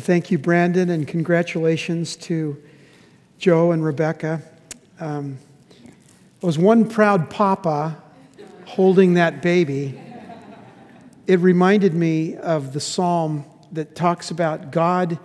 [0.00, 2.56] Well, thank you, Brandon, and congratulations to
[3.36, 4.40] Joe and Rebecca.
[4.98, 5.36] Um,
[6.42, 8.02] I was one proud papa
[8.64, 10.00] holding that baby.
[11.26, 15.18] It reminded me of the psalm that talks about God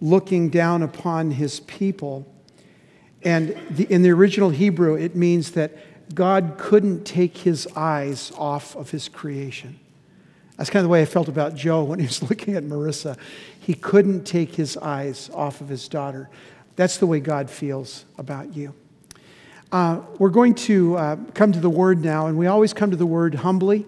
[0.00, 2.26] looking down upon his people.
[3.22, 5.70] And the, in the original Hebrew, it means that
[6.16, 9.78] God couldn't take his eyes off of his creation.
[10.56, 13.18] That's kind of the way I felt about Joe when he was looking at Marissa.
[13.60, 16.30] He couldn't take his eyes off of his daughter.
[16.76, 18.74] That's the way God feels about you.
[19.72, 22.96] Uh, we're going to uh, come to the Word now, and we always come to
[22.96, 23.84] the Word humbly.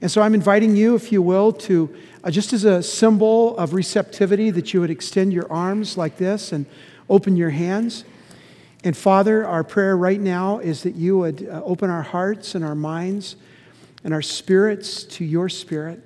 [0.00, 3.74] And so I'm inviting you, if you will, to uh, just as a symbol of
[3.74, 6.66] receptivity, that you would extend your arms like this and
[7.10, 8.04] open your hands.
[8.84, 12.64] And Father, our prayer right now is that you would uh, open our hearts and
[12.64, 13.34] our minds
[14.04, 16.02] and our spirits to your spirit.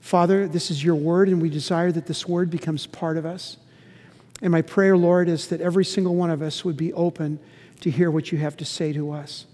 [0.00, 3.56] Father, this is your word, and we desire that this word becomes part of us.
[4.42, 7.38] And my prayer, Lord, is that every single one of us would be open
[7.80, 9.46] to hear what you have to say to us.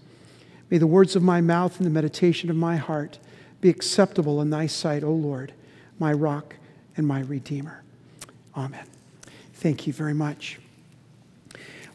[0.71, 3.19] May the words of my mouth and the meditation of my heart
[3.61, 5.53] be acceptable in thy sight, O Lord,
[5.99, 6.57] my rock
[6.97, 7.83] and my redeemer.
[8.57, 8.85] Amen.
[9.55, 10.59] Thank you very much.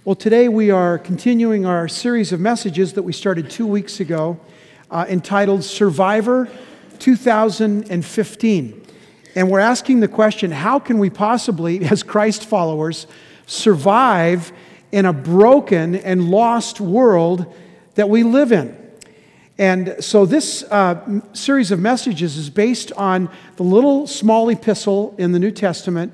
[0.04, 4.40] Well, today we are continuing our series of messages that we started two weeks ago
[4.92, 6.50] uh, entitled Survivor
[7.00, 8.86] 2015.
[9.34, 13.08] And we're asking the question how can we possibly, as Christ followers,
[13.46, 14.52] survive
[14.92, 17.54] in a broken and lost world
[17.96, 18.78] that we live in?
[19.58, 25.34] And so, this uh, series of messages is based on the little small epistle in
[25.34, 26.14] the New Testament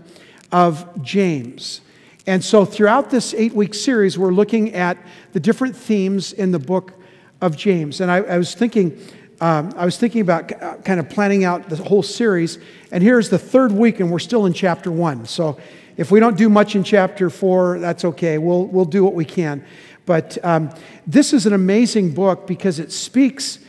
[0.52, 1.82] of James.
[2.26, 4.98] And so, throughout this eight week series, we're looking at
[5.32, 6.97] the different themes in the book
[7.42, 8.02] of James.
[8.02, 9.00] And I, I was thinking,
[9.42, 12.58] um, I was thinking about uh, kind of planning out the whole series.
[12.92, 15.26] And here's the third week, and we're still in chapter one.
[15.26, 15.60] So
[15.98, 18.38] if we don't do much in chapter four, that's okay.
[18.38, 19.64] We'll, we'll do what we can.
[20.06, 20.70] But um,
[21.06, 23.60] this is an amazing book because it speaks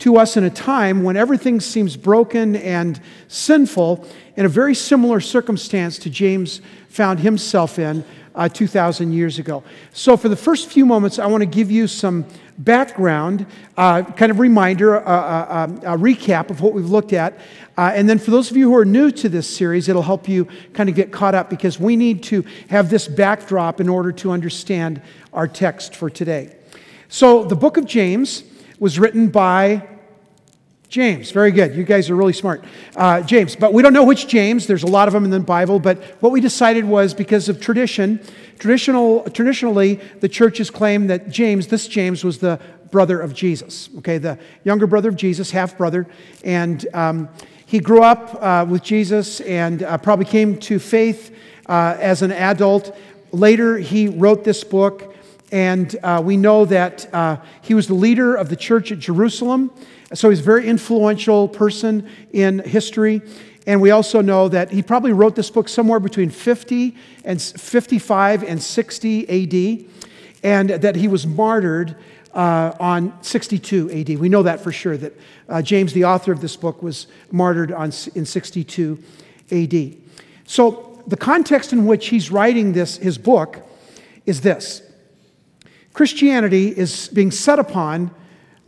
[0.00, 4.06] to us in a time when everything seems broken and sinful,
[4.36, 8.04] in a very similar circumstance to James found himself in
[8.34, 9.62] uh, 2,000 years ago.
[9.92, 12.26] So, for the first few moments, I want to give you some
[12.58, 17.38] background, uh, kind of reminder, uh, uh, um, a recap of what we've looked at.
[17.76, 20.28] Uh, and then for those of you who are new to this series, it'll help
[20.28, 24.12] you kind of get caught up because we need to have this backdrop in order
[24.12, 26.54] to understand our text for today.
[27.08, 28.44] So, the book of James
[28.78, 29.86] was written by
[30.94, 31.74] James, very good.
[31.74, 32.62] You guys are really smart.
[32.94, 34.68] Uh, James, but we don't know which James.
[34.68, 35.80] There's a lot of them in the Bible.
[35.80, 38.20] But what we decided was because of tradition,
[38.60, 42.60] traditional, traditionally, the churches claim that James, this James, was the
[42.92, 43.90] brother of Jesus.
[43.98, 46.06] Okay, the younger brother of Jesus, half brother,
[46.44, 47.28] and um,
[47.66, 52.30] he grew up uh, with Jesus and uh, probably came to faith uh, as an
[52.30, 52.96] adult.
[53.32, 55.12] Later, he wrote this book,
[55.50, 59.72] and uh, we know that uh, he was the leader of the church at Jerusalem.
[60.12, 63.22] So he's a very influential person in history.
[63.66, 66.94] And we also know that he probably wrote this book somewhere between 50
[67.24, 69.86] and 55 and 60 AD,
[70.42, 71.96] and that he was martyred
[72.34, 74.18] uh, on 62 AD.
[74.18, 75.12] We know that for sure, that
[75.48, 79.02] uh, James, the author of this book, was martyred on, in 62
[79.50, 79.94] AD.
[80.46, 83.58] So the context in which he's writing this, his book
[84.26, 84.82] is this
[85.92, 88.10] Christianity is being set upon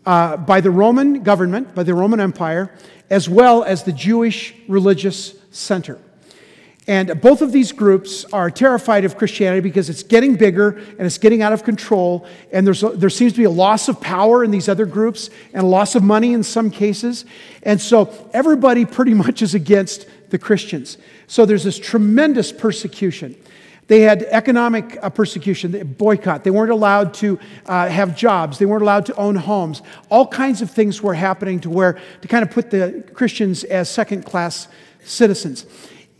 [0.06, 2.72] uh, by the Roman government, by the Roman Empire,
[3.11, 5.99] as well as the Jewish religious center.
[6.89, 11.19] And both of these groups are terrified of Christianity because it's getting bigger and it's
[11.19, 12.28] getting out of control.
[12.53, 15.65] And there's there seems to be a loss of power in these other groups and
[15.65, 17.25] a loss of money in some cases.
[17.65, 20.97] And so everybody pretty much is against the Christians.
[21.27, 23.34] So there's this tremendous persecution.
[23.89, 26.43] They had economic uh, persecution, boycott.
[26.43, 28.59] They weren't allowed to uh, have jobs.
[28.59, 29.83] They weren't allowed to own homes.
[30.11, 33.88] All kinds of things were happening to where to kind of put the Christians as
[33.88, 34.67] second class
[35.05, 35.67] citizens.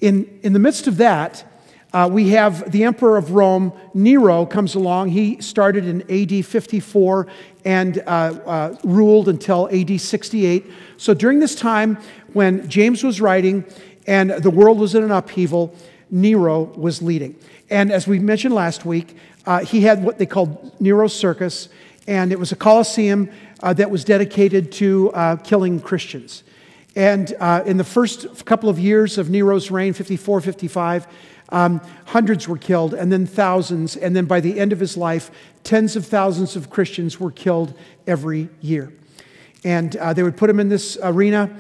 [0.01, 1.45] In, in the midst of that,
[1.93, 5.09] uh, we have the emperor of Rome, Nero, comes along.
[5.09, 7.27] He started in AD 54
[7.65, 10.67] and uh, uh, ruled until AD 68.
[10.99, 11.99] So during this time,
[12.33, 13.65] when James was writing
[14.07, 15.75] and the world was in an upheaval,
[16.11, 17.35] Nero was leading.
[17.71, 21.69] And as we mentioned last week, uh, he had what they called Nero's Circus,
[22.07, 23.29] and it was a coliseum
[23.63, 26.45] uh, that was dedicated to uh, killing Christians.
[26.95, 31.07] And uh, in the first couple of years of Nero's reign, 54, 55,
[31.51, 33.97] um, hundreds were killed, and then thousands.
[33.97, 35.31] And then by the end of his life,
[35.65, 37.75] tens of thousands of Christians were killed
[38.07, 38.93] every year.
[39.65, 41.55] And uh, they would put him in this arena,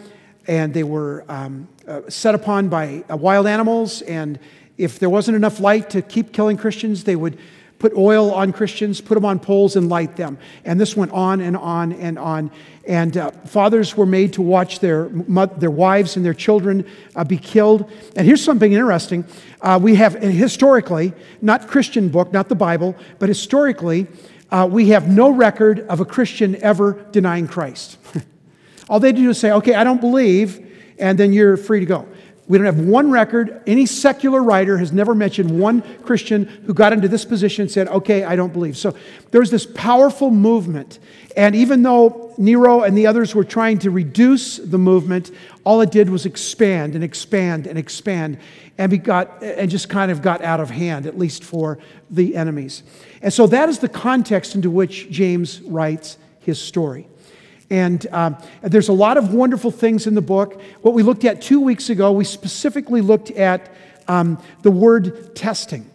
[0.47, 4.39] and they were um, uh, set upon by wild animals and
[4.79, 7.39] If there wasn't enough light to keep killing Christians, they would
[7.79, 10.39] put oil on Christians, put them on poles, and light them.
[10.65, 12.51] And this went on and on and on.
[12.87, 17.37] And uh, fathers were made to watch their, their wives and their children uh, be
[17.37, 17.91] killed.
[18.15, 19.25] And here's something interesting.
[19.61, 21.13] Uh, we have historically,
[21.43, 24.07] not Christian book, not the Bible, but historically,
[24.51, 27.99] uh, we have no record of a Christian ever denying Christ.
[28.89, 30.65] All they do is say, okay, I don't believe,
[30.99, 32.07] and then you're free to go.
[32.49, 33.61] We don't have one record.
[33.67, 37.89] Any secular writer has never mentioned one Christian who got into this position and said,
[37.89, 38.77] okay, I don't believe.
[38.77, 38.95] So
[39.33, 41.01] there's this powerful movement.
[41.37, 45.33] And even though Nero and the others were trying to reduce the movement,
[45.65, 48.39] all it did was expand and expand and expand
[48.79, 51.79] and, got, and just kind of got out of hand, at least for
[52.11, 52.85] the enemies.
[53.23, 57.09] And so that is the context into which James writes his story.
[57.71, 60.61] And um, there's a lot of wonderful things in the book.
[60.83, 63.73] What we looked at two weeks ago, we specifically looked at
[64.09, 65.91] um, the word testing.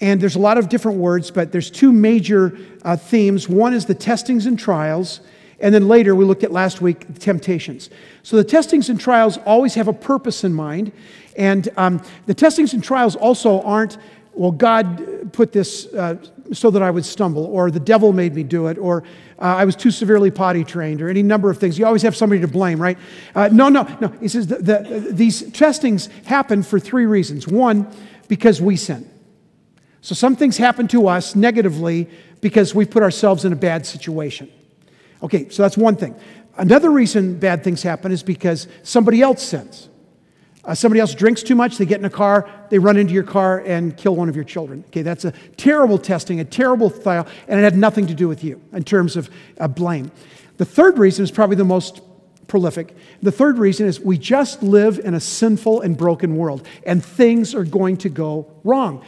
[0.00, 3.48] And there's a lot of different words, but there's two major uh, themes.
[3.48, 5.20] One is the testings and trials,
[5.60, 7.88] and then later we looked at last week temptations.
[8.24, 10.90] So the testings and trials always have a purpose in mind,
[11.36, 13.96] and um, the testings and trials also aren't
[14.34, 16.16] well, God put this uh,
[16.52, 19.04] so that I would stumble, or the devil made me do it, or
[19.38, 21.78] uh, I was too severely potty trained, or any number of things.
[21.78, 22.98] You always have somebody to blame, right?
[23.34, 24.08] Uh, no, no, no.
[24.20, 27.46] He says the, the, these testings happen for three reasons.
[27.46, 27.86] One,
[28.28, 29.08] because we sin.
[30.00, 32.08] So some things happen to us negatively
[32.40, 34.50] because we put ourselves in a bad situation.
[35.22, 36.16] Okay, so that's one thing.
[36.56, 39.88] Another reason bad things happen is because somebody else sins.
[40.64, 43.24] Uh, somebody else drinks too much, they get in a car, they run into your
[43.24, 44.84] car and kill one of your children.
[44.88, 48.44] Okay, that's a terrible testing, a terrible trial, and it had nothing to do with
[48.44, 49.28] you in terms of
[49.58, 50.12] uh, blame.
[50.58, 52.00] The third reason is probably the most
[52.46, 52.94] prolific.
[53.22, 57.54] The third reason is we just live in a sinful and broken world, and things
[57.54, 59.04] are going to go wrong.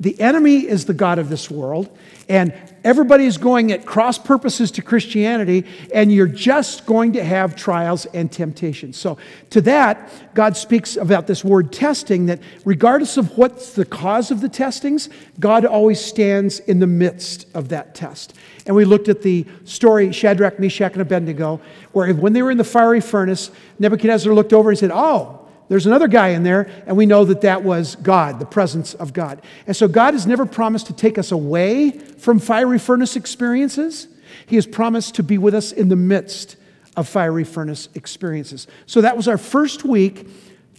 [0.00, 1.96] The enemy is the God of this world,
[2.28, 2.54] and
[2.84, 8.06] everybody is going at cross purposes to Christianity, and you're just going to have trials
[8.06, 8.96] and temptations.
[8.96, 9.18] So,
[9.50, 14.40] to that, God speaks about this word testing that regardless of what's the cause of
[14.40, 15.08] the testings,
[15.40, 18.34] God always stands in the midst of that test.
[18.66, 21.60] And we looked at the story, Shadrach, Meshach, and Abednego,
[21.90, 23.50] where when they were in the fiery furnace,
[23.80, 27.42] Nebuchadnezzar looked over and said, Oh, there's another guy in there, and we know that
[27.42, 29.42] that was God, the presence of God.
[29.66, 34.08] And so God has never promised to take us away from fiery furnace experiences.
[34.46, 36.56] He has promised to be with us in the midst
[36.96, 38.66] of fiery furnace experiences.
[38.86, 40.26] So that was our first week.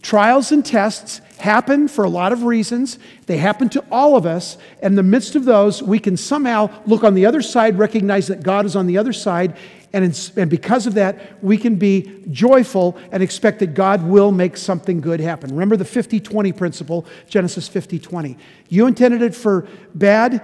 [0.02, 2.98] Trials and tests happen for a lot of reasons.
[3.26, 4.56] They happen to all of us.
[4.82, 8.26] And in the midst of those, we can somehow look on the other side, recognize
[8.28, 9.56] that God is on the other side,
[9.92, 14.30] and, in, and because of that, we can be joyful and expect that God will
[14.30, 15.50] make something good happen.
[15.50, 18.38] Remember the 50 20 principle, Genesis 50 20.
[18.68, 20.42] You intended it for bad,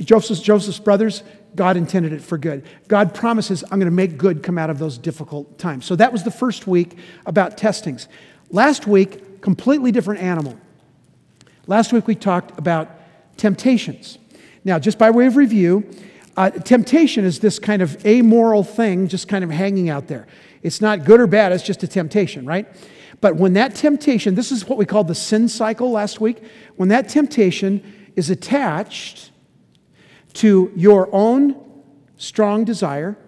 [0.00, 1.22] Joseph's, Joseph's brothers,
[1.54, 2.64] God intended it for good.
[2.88, 5.86] God promises, I'm going to make good come out of those difficult times.
[5.86, 6.96] So that was the first week
[7.26, 8.08] about testings.
[8.50, 10.58] Last week, completely different animal.
[11.66, 12.90] Last week we talked about
[13.36, 14.18] temptations.
[14.64, 15.88] Now, just by way of review,
[16.38, 20.28] uh, temptation is this kind of amoral thing just kind of hanging out there.
[20.62, 22.68] It's not good or bad, it's just a temptation, right?
[23.20, 26.40] But when that temptation, this is what we called the sin cycle last week,
[26.76, 27.82] when that temptation
[28.14, 29.32] is attached
[30.34, 31.60] to your own
[32.18, 33.18] strong desire,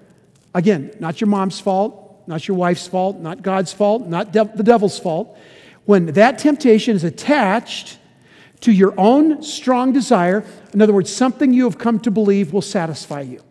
[0.55, 4.63] again, not your mom's fault, not your wife's fault, not God's fault, not de- the
[4.63, 5.37] devil's fault,
[5.85, 7.99] when that temptation is attached
[8.61, 10.45] to your own strong desire.
[10.75, 13.43] In other words, something you have come to believe will satisfy you.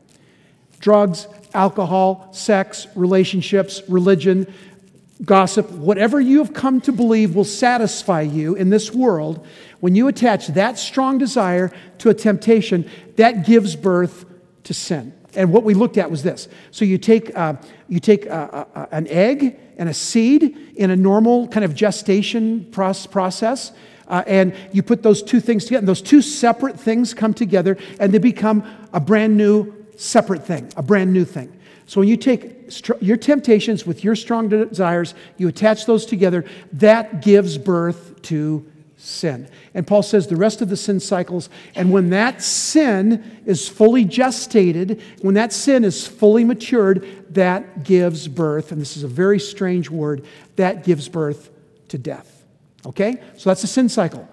[0.79, 4.51] Drugs, alcohol, sex, relationships, religion,
[5.25, 9.45] gossip, whatever you have come to believe will satisfy you in this world,
[9.79, 14.25] when you attach that strong desire to a temptation, that gives birth
[14.63, 15.13] to sin.
[15.35, 16.47] And what we looked at was this.
[16.71, 17.55] So you take, uh,
[17.87, 22.69] you take uh, uh, an egg and a seed in a normal kind of gestation
[22.71, 23.71] process.
[24.09, 27.77] Uh, and you put those two things together, and those two separate things come together,
[27.99, 31.55] and they become a brand new, separate thing, a brand new thing.
[31.85, 37.21] So when you take your temptations with your strong desires, you attach those together, that
[37.21, 38.65] gives birth to
[38.97, 39.49] sin.
[39.73, 44.05] And Paul says the rest of the sin cycles, and when that sin is fully
[44.05, 49.39] gestated, when that sin is fully matured, that gives birth, and this is a very
[49.39, 50.25] strange word,
[50.57, 51.49] that gives birth
[51.87, 52.38] to death.
[52.85, 53.21] Okay?
[53.37, 54.27] So that's the sin cycle.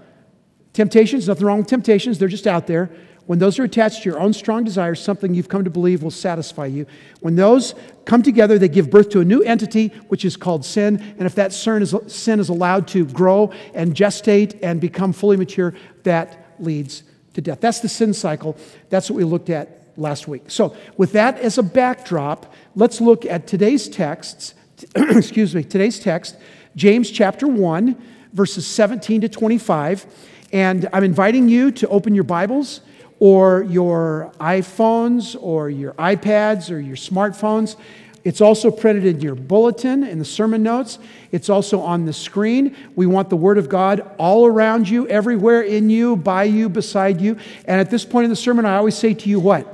[0.72, 2.90] Temptations, nothing wrong with temptations, they're just out there.
[3.26, 6.12] when those are attached to your own strong desires, something you've come to believe will
[6.12, 6.86] satisfy you,
[7.20, 7.74] when those
[8.04, 11.02] come together, they give birth to a new entity, which is called sin.
[11.18, 15.74] And if that sin is, allowed to grow and gestate and become fully mature,
[16.04, 17.02] that leads
[17.34, 17.60] to death.
[17.60, 18.56] That's the sin cycle.
[18.90, 20.44] That's what we looked at last week.
[20.48, 24.54] So, with that as a backdrop, let's look at today's texts.
[24.94, 26.36] excuse me, today's text,
[26.76, 27.96] James chapter 1,
[28.36, 30.04] verses 17 to 25.
[30.52, 32.82] And I'm inviting you to open your Bibles
[33.18, 37.76] or your iPhones or your iPads or your smartphones.
[38.24, 40.98] It's also printed in your bulletin, in the sermon notes.
[41.32, 42.76] It's also on the screen.
[42.94, 47.22] We want the Word of God all around you, everywhere in you, by you, beside
[47.22, 47.38] you.
[47.64, 49.66] And at this point in the sermon, I always say to you, what?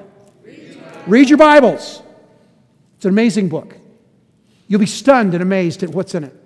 [1.09, 2.01] Read, your Bibles.
[2.97, 3.77] It's an amazing book.
[4.69, 6.42] You'll be stunned and amazed at what's in it.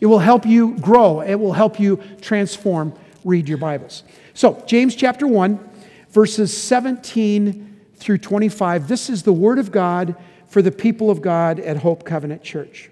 [0.00, 2.94] It will help you grow, it will help you transform.
[3.24, 4.02] Read your Bibles.
[4.34, 5.70] So, James chapter 1
[6.14, 8.86] verses 17 through 25.
[8.86, 10.14] This is the Word of God
[10.46, 12.88] for the people of God at Hope Covenant Church.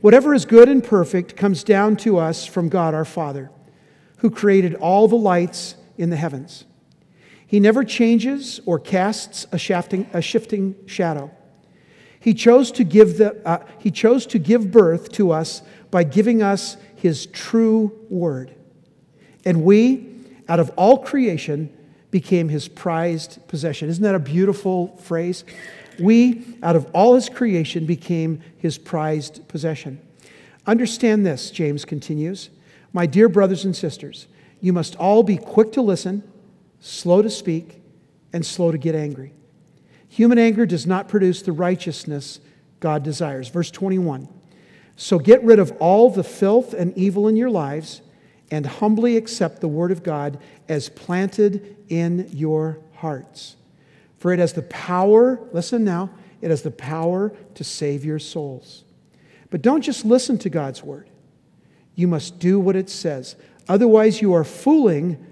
[0.00, 3.50] Whatever is good and perfect comes down to us from God our Father,
[4.18, 6.64] who created all the lights in the heavens.
[7.44, 11.32] He never changes or casts a shifting, a shifting shadow.
[12.20, 16.42] He chose, to give the, uh, he chose to give birth to us by giving
[16.42, 18.54] us His true word.
[19.44, 20.06] And we,
[20.48, 21.72] out of all creation,
[22.10, 23.88] became his prized possession.
[23.88, 25.44] Isn't that a beautiful phrase?
[25.98, 30.00] We, out of all his creation, became his prized possession.
[30.66, 32.50] Understand this, James continues.
[32.92, 34.26] My dear brothers and sisters,
[34.60, 36.22] you must all be quick to listen,
[36.80, 37.80] slow to speak,
[38.32, 39.32] and slow to get angry.
[40.10, 42.40] Human anger does not produce the righteousness
[42.80, 43.48] God desires.
[43.48, 44.28] Verse 21.
[44.96, 48.02] So get rid of all the filth and evil in your lives
[48.50, 50.38] and humbly accept the word of God
[50.68, 53.54] as planted in your hearts.
[54.18, 58.82] For it has the power, listen now, it has the power to save your souls.
[59.48, 61.08] But don't just listen to God's word,
[61.94, 63.36] you must do what it says.
[63.68, 65.24] Otherwise, you are fooling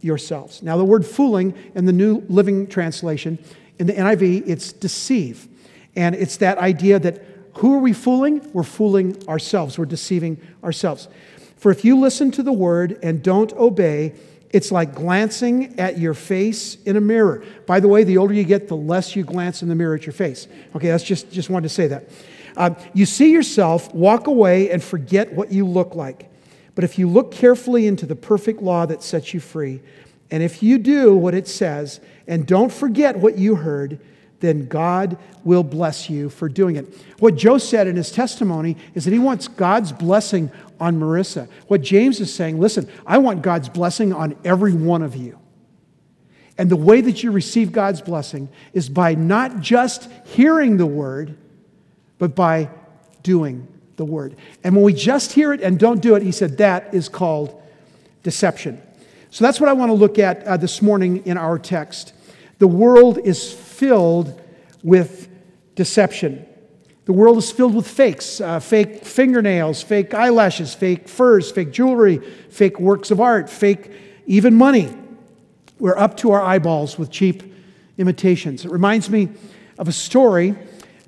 [0.00, 0.62] yourselves.
[0.62, 3.38] Now, the word fooling in the New Living Translation,
[3.78, 5.48] in the NIV, it's deceive.
[5.94, 7.22] And it's that idea that
[7.54, 8.48] who are we fooling?
[8.52, 11.08] We're fooling ourselves, we're deceiving ourselves.
[11.56, 14.14] For if you listen to the word and don't obey,
[14.50, 17.44] it's like glancing at your face in a mirror.
[17.66, 20.06] By the way, the older you get, the less you glance in the mirror at
[20.06, 20.48] your face.
[20.74, 22.08] Okay, that's just, just wanted to say that.
[22.56, 26.30] Uh, you see yourself, walk away, and forget what you look like.
[26.74, 29.80] But if you look carefully into the perfect law that sets you free,
[30.30, 34.00] and if you do what it says, and don't forget what you heard,
[34.40, 36.86] then God will bless you for doing it.
[37.18, 41.48] What Joe said in his testimony is that he wants God's blessing on Marissa.
[41.68, 45.38] What James is saying, listen, I want God's blessing on every one of you.
[46.58, 51.36] And the way that you receive God's blessing is by not just hearing the word,
[52.18, 52.70] but by
[53.22, 53.66] doing
[53.96, 54.36] the word.
[54.64, 57.62] And when we just hear it and don't do it, he said that is called
[58.22, 58.80] deception.
[59.36, 62.14] So that's what I want to look at uh, this morning in our text.
[62.56, 64.40] The world is filled
[64.82, 65.28] with
[65.74, 66.46] deception.
[67.04, 72.16] The world is filled with fakes uh, fake fingernails, fake eyelashes, fake furs, fake jewelry,
[72.48, 73.90] fake works of art, fake
[74.24, 74.96] even money.
[75.78, 77.42] We're up to our eyeballs with cheap
[77.98, 78.64] imitations.
[78.64, 79.28] It reminds me
[79.78, 80.56] of a story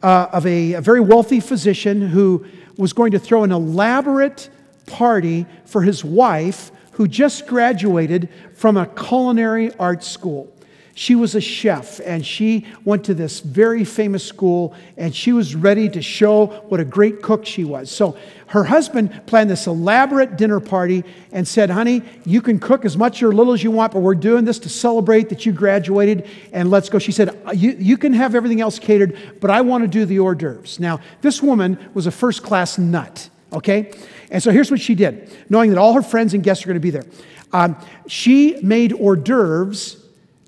[0.03, 2.45] uh, of a, a very wealthy physician who
[2.77, 4.51] was going to throw an elaborate
[4.85, 10.53] party for his wife who just graduated from a culinary arts school.
[10.97, 15.55] She was a chef and she went to this very famous school and she was
[15.55, 17.89] ready to show what a great cook she was.
[17.89, 22.97] So her husband planned this elaborate dinner party and said, Honey, you can cook as
[22.97, 26.27] much or little as you want, but we're doing this to celebrate that you graduated
[26.53, 26.99] and let's go.
[26.99, 30.05] She said, uh, You, you can have everything else catered, but I want to do
[30.05, 30.81] the hors d'oeuvres.
[30.81, 33.93] Now, this woman was a first class nut, okay?
[34.31, 36.77] And so here's what she did, knowing that all her friends and guests are going
[36.77, 37.07] to be there.
[37.53, 37.77] Um,
[38.07, 40.05] she made hors d'oeuvres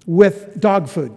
[0.06, 1.16] with dog food.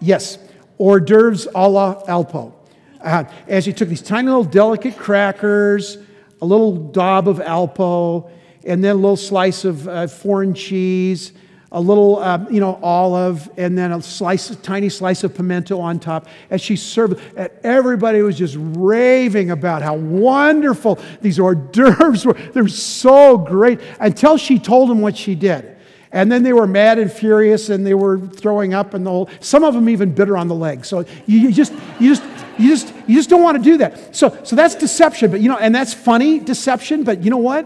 [0.00, 0.38] Yes,
[0.78, 2.54] hors d'oeuvres a la Alpo.
[3.00, 5.98] Uh, as she took these tiny little delicate crackers,
[6.42, 8.30] a little daub of Alpo,
[8.64, 11.32] and then a little slice of uh, foreign cheese,
[11.72, 15.78] a little, uh, you know, olive, and then a slice, a tiny slice of pimento
[15.78, 16.26] on top.
[16.50, 22.34] As she served, and everybody was just raving about how wonderful these hors d'oeuvres were.
[22.34, 25.76] They were so great until she told them what she did.
[26.12, 29.30] And then they were mad and furious and they were throwing up and the whole,
[29.38, 30.84] some of them even bitter on the leg.
[30.84, 32.24] So you, you just, you just,
[32.58, 34.16] you just, you just don't want to do that.
[34.16, 37.64] So, so that's deception, but you know, and that's funny deception, but you know what?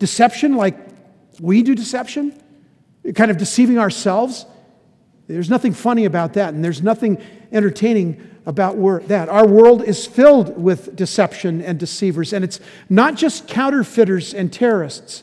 [0.00, 0.76] Deception, like
[1.40, 2.34] we do deception,
[3.14, 4.46] kind of deceiving ourselves.
[5.26, 7.22] There's nothing funny about that, and there's nothing
[7.52, 9.28] entertaining about that.
[9.28, 15.22] Our world is filled with deception and deceivers, and it's not just counterfeiters and terrorists.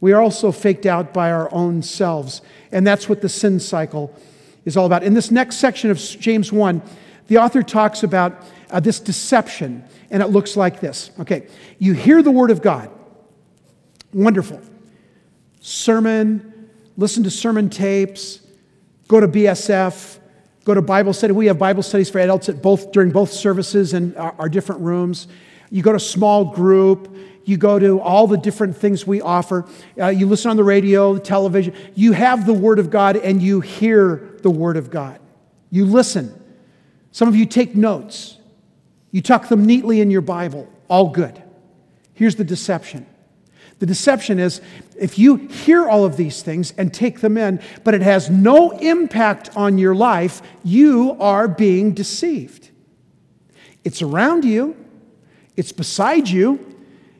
[0.00, 4.12] We are also faked out by our own selves, and that's what the sin cycle
[4.64, 5.04] is all about.
[5.04, 6.82] In this next section of James 1,
[7.28, 11.12] the author talks about uh, this deception, and it looks like this.
[11.20, 11.46] Okay,
[11.78, 12.90] you hear the word of God.
[14.12, 14.60] Wonderful.
[15.60, 16.53] Sermon,
[16.96, 18.40] listen to sermon tapes,
[19.08, 20.18] go to BSF,
[20.64, 21.32] go to Bible study.
[21.32, 24.80] We have Bible studies for adults at both during both services and our, our different
[24.80, 25.28] rooms.
[25.70, 27.14] You go to small group.
[27.44, 29.66] You go to all the different things we offer.
[30.00, 31.74] Uh, you listen on the radio, the television.
[31.94, 35.20] You have the Word of God and you hear the Word of God.
[35.70, 36.40] You listen.
[37.12, 38.38] Some of you take notes.
[39.10, 40.68] You tuck them neatly in your Bible.
[40.88, 41.42] All good.
[42.14, 43.06] Here's the deception
[43.84, 44.62] the deception is
[44.98, 48.70] if you hear all of these things and take them in, but it has no
[48.78, 52.70] impact on your life, you are being deceived.
[53.84, 54.74] It's around you,
[55.54, 56.74] it's beside you,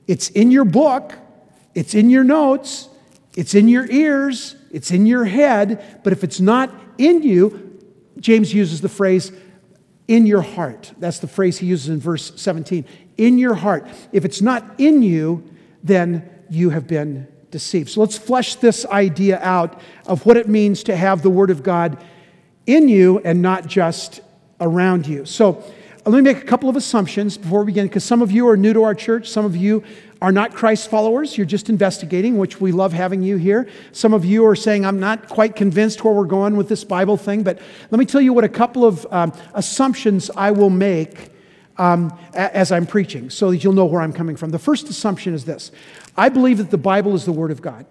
[0.07, 1.13] it's in your book,
[1.75, 2.89] it's in your notes,
[3.37, 7.79] it's in your ears, it's in your head, but if it's not in you,
[8.21, 9.33] James uses the phrase,
[10.09, 10.95] in your heart.
[10.99, 12.87] That's the phrase he uses in verse 17.
[13.19, 13.87] In your heart.
[14.13, 15.45] If it's not in you,
[15.83, 17.91] then you have been deceived.
[17.91, 21.63] So let's flesh this idea out of what it means to have the Word of
[21.63, 22.03] God
[22.67, 24.21] in you and not just
[24.61, 25.25] around you.
[25.27, 25.63] So
[26.07, 28.57] let me make a couple of assumptions before we begin, because some of you are
[28.57, 29.83] new to our church, some of you
[30.21, 31.37] are not Christ followers.
[31.37, 33.69] You're just investigating, which we love having you here.
[33.93, 37.17] Some of you are saying, I'm not quite convinced where we're going with this Bible
[37.17, 37.59] thing, but
[37.91, 41.31] let me tell you what a couple of um, assumptions I will make
[41.77, 44.51] um, as I'm preaching so that you'll know where I'm coming from.
[44.51, 45.73] The first assumption is this
[46.17, 47.87] I believe that the Bible is the Word of God.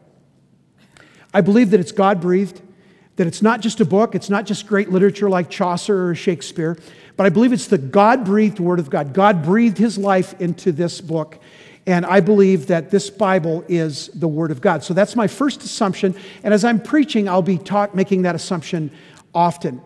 [1.33, 2.61] I believe that it's God breathed,
[3.15, 6.77] that it's not just a book, it's not just great literature like Chaucer or Shakespeare,
[7.17, 9.13] but I believe it's the God breathed Word of God.
[9.13, 11.39] God breathed His life into this book.
[11.85, 14.83] And I believe that this Bible is the Word of God.
[14.83, 16.15] So that's my first assumption.
[16.43, 18.89] And as I'm preaching, I'll be taught making that assumption
[19.35, 19.81] often.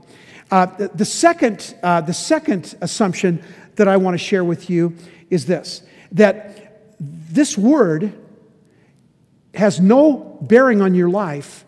[0.52, 3.44] Uh, the, the, second, uh, the second assumption
[3.76, 4.96] that I want to share with you
[5.30, 8.14] is this that this Word
[9.58, 11.66] has no bearing on your life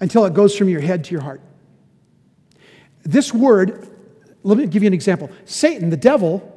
[0.00, 1.40] until it goes from your head to your heart.
[3.04, 3.88] This word,
[4.42, 5.30] let me give you an example.
[5.44, 6.48] Satan, the devil,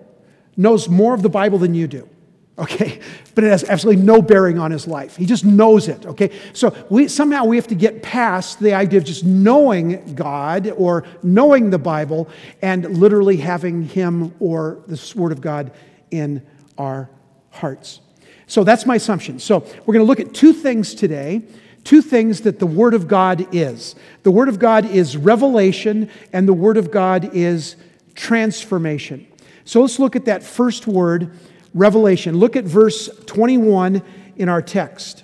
[0.58, 2.10] knows more of the Bible than you do.
[2.58, 3.00] Okay,
[3.36, 5.16] but it has absolutely no bearing on his life.
[5.16, 6.06] He just knows it.
[6.06, 10.72] Okay, so we somehow we have to get past the idea of just knowing God
[10.78, 12.30] or knowing the Bible
[12.62, 15.72] and literally having Him or the Word of God
[16.12, 16.46] in
[16.78, 17.10] our
[17.52, 18.00] hearts.
[18.48, 19.40] So that's my assumption.
[19.40, 21.44] So we're going to look at two things today.
[21.84, 23.96] Two things that the Word of God is.
[24.24, 27.76] The Word of God is revelation, and the Word of God is
[28.16, 29.28] transformation.
[29.66, 31.38] So let's look at that first word,
[31.74, 32.38] revelation.
[32.38, 34.02] Look at verse 21
[34.36, 35.24] in our text.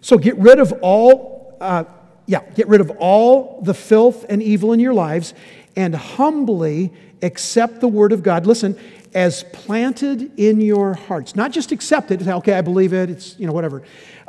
[0.00, 1.84] So get rid of all, uh,
[2.26, 5.34] yeah, get rid of all the filth and evil in your lives
[5.76, 6.92] and humbly
[7.22, 8.46] accept the Word of God.
[8.46, 8.78] Listen,
[9.14, 11.34] as planted in your hearts.
[11.34, 13.82] Not just accept it, okay, I believe it, it's, you know, whatever.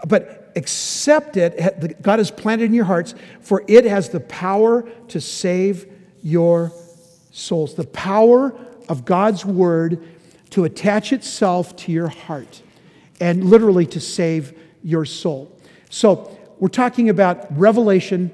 [0.07, 5.21] But accept it, God has planted in your hearts, for it has the power to
[5.21, 5.91] save
[6.23, 6.71] your
[7.31, 7.75] souls.
[7.75, 8.53] The power
[8.87, 10.03] of God's word
[10.51, 12.61] to attach itself to your heart
[13.19, 15.55] and literally to save your soul.
[15.89, 18.31] So, we're talking about revelation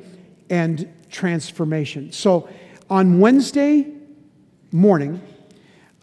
[0.50, 2.12] and transformation.
[2.12, 2.50] So,
[2.90, 3.92] on Wednesday
[4.72, 5.22] morning,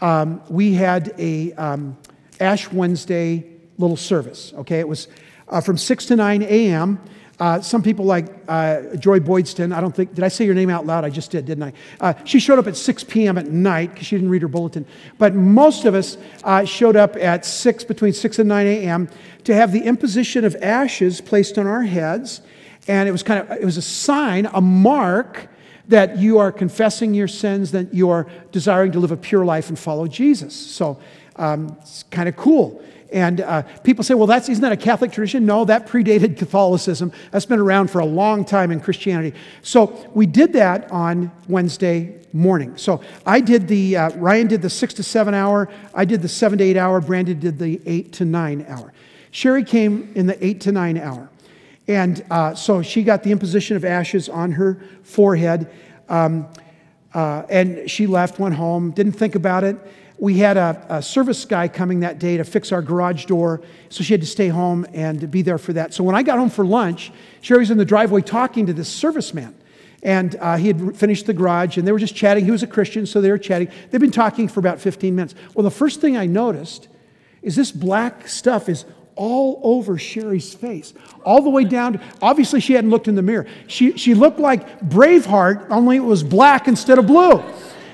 [0.03, 1.97] um, we had a um,
[2.41, 3.45] Ash Wednesday
[3.79, 4.53] little service.
[4.59, 5.09] Okay, it was
[5.49, 7.01] uh, from 6 to 9 a.m.
[7.39, 10.71] Uh, some people like uh, Joy Boydston, I don't think, did I say your name
[10.71, 11.05] out loud?
[11.05, 11.73] I just did, didn't I?
[12.01, 13.39] Uh, she showed up at 6 p.m.
[13.39, 14.87] at night because she didn't read her bulletin.
[15.19, 19.09] But most of us uh, showed up at 6, between 6 and 9 a.m.
[19.45, 22.43] to have the imposition of ashes placed on our heads.
[22.89, 25.49] And it was kind of, it was a sign, a mark
[25.89, 29.69] that you are confessing your sins, that you are desiring to live a pure life
[29.69, 30.55] and follow Jesus.
[30.55, 30.99] So
[31.37, 32.83] um, it's kind of cool.
[33.13, 35.45] And uh, people say, well, that's, isn't that a Catholic tradition?
[35.45, 37.13] No, that predated Catholicism.
[37.31, 39.37] That's been around for a long time in Christianity.
[39.61, 42.77] So we did that on Wednesday morning.
[42.79, 46.29] So I did the, uh, Ryan did the six to seven hour, I did the
[46.29, 48.93] seven to eight hour, Brandon did the eight to nine hour.
[49.31, 51.29] Sherry came in the eight to nine hour.
[51.89, 55.71] And uh, so she got the imposition of ashes on her forehead.
[56.09, 56.49] Um,
[57.15, 59.77] uh, and she left, went home, didn't think about it.
[60.19, 64.05] we had a, a, service guy coming that day to fix our garage door, so
[64.05, 65.93] she had to stay home and be there for that.
[65.93, 68.89] So when I got home for lunch, Sherry was in the driveway talking to this
[68.89, 69.55] serviceman.
[70.03, 72.45] And uh, he had finished the garage, and they were just chatting.
[72.45, 73.69] He was a Christian, so they were chatting.
[73.91, 75.35] They've been talking for about 15 minutes.
[75.55, 76.89] Well, the first thing I noticed
[77.41, 78.85] is this black stuff is
[79.17, 80.95] all over Sherry's face,
[81.25, 83.47] all the way down to, obviously, she hadn't looked in the mirror.
[83.67, 87.43] She, she looked like Braveheart, only it was black instead of blue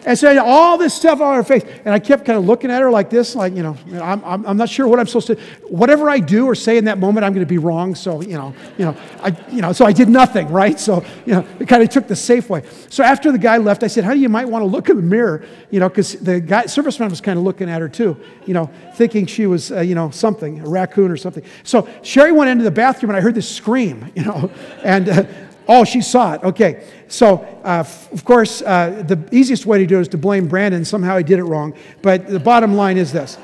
[0.09, 1.63] and so all this stuff on her face.
[1.85, 4.47] And I kept kind of looking at her like this, like, you know, I'm, I'm,
[4.47, 5.35] I'm, not sure what I'm supposed to,
[5.69, 7.95] whatever I do or say in that moment, I'm going to be wrong.
[7.95, 10.81] So, you know, you know, I, you know, so I did nothing, right?
[10.81, 12.63] So, you know, it kind of took the safe way.
[12.89, 15.03] So after the guy left, I said, honey, you might want to look in the
[15.03, 18.17] mirror, you know, because the guy, serviceman was kind of looking at her too,
[18.47, 21.45] you know, thinking she was, uh, you know, something, a raccoon or something.
[21.65, 24.51] So Sherry went into the bathroom and I heard this scream, you know,
[24.83, 25.25] and, uh,
[25.69, 26.43] Oh, she saw it.
[26.43, 26.83] Okay.
[27.09, 30.49] So, uh, f- of course, uh, the easiest way to do it is to blame
[30.49, 30.83] Brandon.
[30.83, 31.75] Somehow he did it wrong.
[32.01, 33.37] But the bottom line is this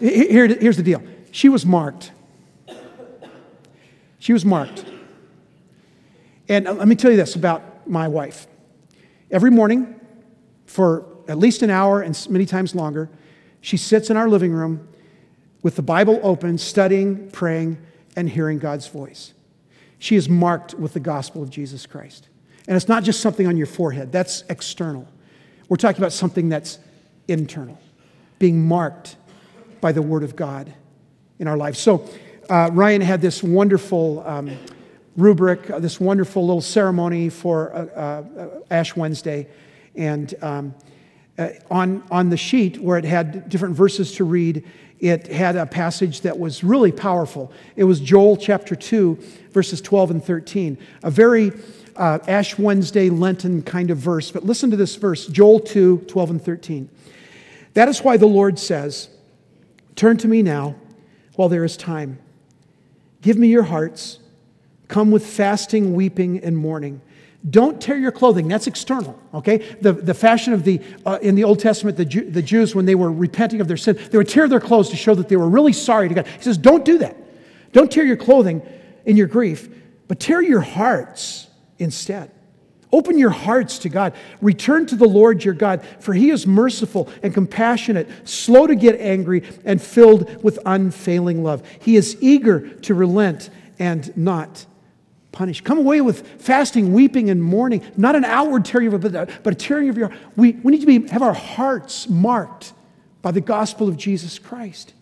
[0.00, 2.12] Here, here's the deal she was marked.
[4.18, 4.86] She was marked.
[6.48, 8.46] And uh, let me tell you this about my wife.
[9.30, 9.98] Every morning,
[10.64, 13.10] for at least an hour and many times longer,
[13.60, 14.88] she sits in our living room
[15.62, 17.78] with the Bible open, studying, praying,
[18.16, 19.34] and hearing God's voice
[20.02, 22.28] she is marked with the gospel of Jesus Christ.
[22.66, 25.06] And it's not just something on your forehead, that's external.
[25.68, 26.80] We're talking about something that's
[27.28, 27.78] internal,
[28.40, 29.14] being marked
[29.80, 30.74] by the Word of God
[31.38, 31.78] in our lives.
[31.78, 32.04] So,
[32.50, 34.50] uh, Ryan had this wonderful um,
[35.16, 39.46] rubric, uh, this wonderful little ceremony for uh, uh Ash Wednesday.
[39.94, 40.74] And um,
[41.38, 44.64] uh, on, on the sheet where it had different verses to read,
[45.02, 47.52] it had a passage that was really powerful.
[47.74, 49.18] It was Joel chapter 2,
[49.50, 50.78] verses 12 and 13.
[51.02, 51.50] A very
[51.96, 54.30] uh, Ash Wednesday Lenten kind of verse.
[54.30, 56.88] But listen to this verse Joel 2, 12 and 13.
[57.74, 59.08] That is why the Lord says,
[59.96, 60.76] Turn to me now
[61.34, 62.20] while there is time.
[63.22, 64.20] Give me your hearts.
[64.86, 67.00] Come with fasting, weeping, and mourning.
[67.48, 68.46] Don't tear your clothing.
[68.46, 69.58] That's external, okay?
[69.80, 72.86] The, the fashion of the, uh, in the Old Testament, the, Jew, the Jews, when
[72.86, 75.36] they were repenting of their sin, they would tear their clothes to show that they
[75.36, 76.26] were really sorry to God.
[76.26, 77.16] He says, don't do that.
[77.72, 78.62] Don't tear your clothing
[79.04, 79.68] in your grief,
[80.06, 82.30] but tear your hearts instead.
[82.92, 84.14] Open your hearts to God.
[84.40, 89.00] Return to the Lord your God, for he is merciful and compassionate, slow to get
[89.00, 91.66] angry, and filled with unfailing love.
[91.80, 94.66] He is eager to relent and not
[95.32, 95.62] punish.
[95.62, 97.82] Come away with fasting, weeping, and mourning.
[97.96, 100.20] Not an outward tearing of a, but a tearing of your heart.
[100.36, 102.74] We, we need to be, have our hearts marked
[103.22, 104.92] by the gospel of Jesus Christ.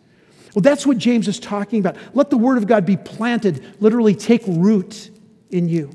[0.55, 1.97] Well, that's what James is talking about.
[2.15, 5.11] Let the word of God be planted, literally take root
[5.51, 5.91] in you,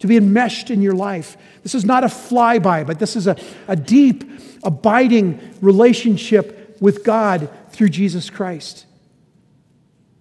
[0.00, 1.36] to be enmeshed in your life.
[1.62, 3.36] This is not a flyby, but this is a,
[3.68, 4.24] a deep,
[4.62, 8.86] abiding relationship with God through Jesus Christ.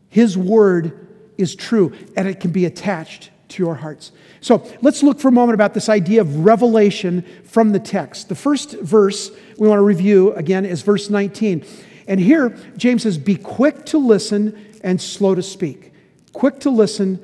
[0.09, 1.07] His word
[1.39, 4.11] is true and it can be attached to your hearts.
[4.41, 8.29] So let's look for a moment about this idea of revelation from the text.
[8.29, 11.65] The first verse we want to review again is verse 19.
[12.07, 15.93] And here, James says, Be quick to listen and slow to speak.
[16.33, 17.19] Quick to listen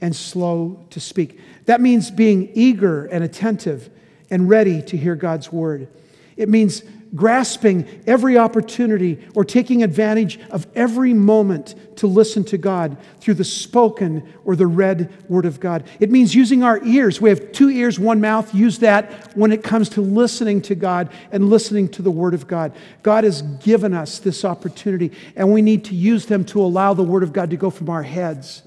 [0.00, 1.40] and slow to speak.
[1.66, 3.90] That means being eager and attentive
[4.30, 5.88] and ready to hear God's word.
[6.36, 6.82] It means
[7.14, 13.44] grasping every opportunity or taking advantage of every moment to listen to God through the
[13.44, 15.84] spoken or the read word of God.
[16.00, 17.20] It means using our ears.
[17.20, 18.54] We have two ears, one mouth.
[18.54, 22.46] Use that when it comes to listening to God and listening to the word of
[22.46, 22.72] God.
[23.02, 27.04] God has given us this opportunity, and we need to use them to allow the
[27.04, 28.62] word of God to go from our heads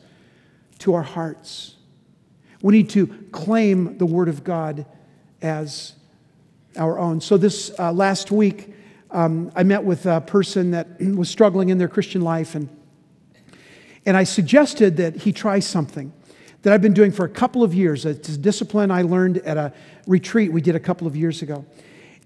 [0.80, 1.76] to our hearts.
[2.62, 4.86] We need to claim the word of God
[5.42, 5.94] as
[6.78, 7.22] our own.
[7.22, 8.74] So, this uh, last week,
[9.12, 12.70] um, I met with a person that was struggling in their Christian life, and,
[14.06, 16.14] and I suggested that he try something
[16.64, 18.06] that I've been doing for a couple of years.
[18.06, 19.74] It's a discipline I learned at a
[20.06, 21.66] retreat we did a couple of years ago.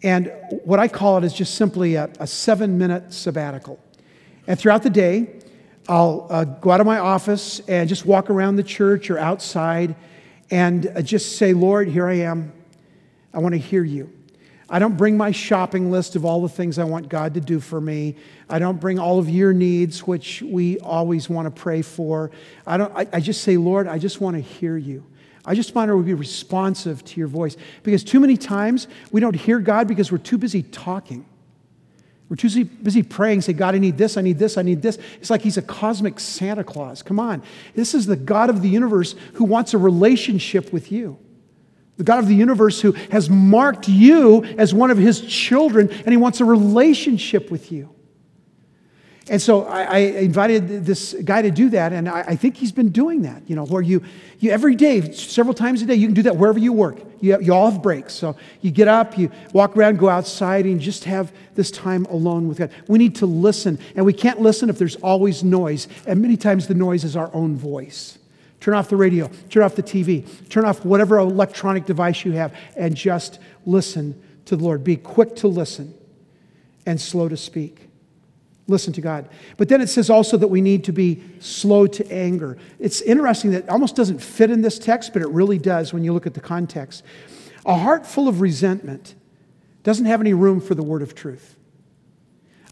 [0.03, 0.31] And
[0.63, 3.79] what I call it is just simply a, a seven minute sabbatical.
[4.47, 5.39] And throughout the day,
[5.87, 9.95] I'll uh, go out of my office and just walk around the church or outside
[10.49, 12.51] and uh, just say, Lord, here I am.
[13.33, 14.11] I want to hear you.
[14.73, 17.60] I don't bring my shopping list of all the things I want God to do
[17.60, 18.15] for me.
[18.49, 22.31] I don't bring all of your needs, which we always want to pray for.
[22.65, 25.05] I, don't, I, I just say, Lord, I just want to hear you.
[25.43, 27.57] I just want to be responsive to your voice.
[27.84, 31.25] Because too many times we don't hear God because we're too busy talking.
[32.29, 34.97] We're too busy praying, say, God, I need this, I need this, I need this.
[35.19, 37.03] It's like he's a cosmic Santa Claus.
[37.03, 37.43] Come on.
[37.75, 41.19] This is the God of the universe who wants a relationship with you.
[41.97, 46.08] The God of the universe who has marked you as one of his children, and
[46.08, 47.93] he wants a relationship with you.
[49.30, 52.71] And so I, I, invited this guy to do that, and I, I, think he's
[52.71, 53.43] been doing that.
[53.47, 54.04] You know, where you,
[54.39, 56.97] you every day, several times a day, you can do that wherever you work.
[57.21, 60.82] You, you all have breaks, so you get up, you walk around, go outside, and
[60.82, 62.71] just have this time alone with God.
[62.88, 66.67] We need to listen, and we can't listen if there's always noise, and many times
[66.67, 68.17] the noise is our own voice.
[68.62, 72.56] Turn off the radio, turn off the TV, turn off whatever electronic device you have,
[72.78, 74.84] and just listen to the Lord.
[74.84, 75.93] Be quick to listen
[76.86, 77.89] and slow to speak.
[78.67, 79.28] Listen to God.
[79.58, 82.56] But then it says also that we need to be slow to anger.
[82.80, 86.04] It's interesting that it almost doesn't fit in this text, but it really does when
[86.04, 87.04] you look at the context.
[87.65, 89.15] A heart full of resentment
[89.82, 91.56] doesn't have any room for the word of truth.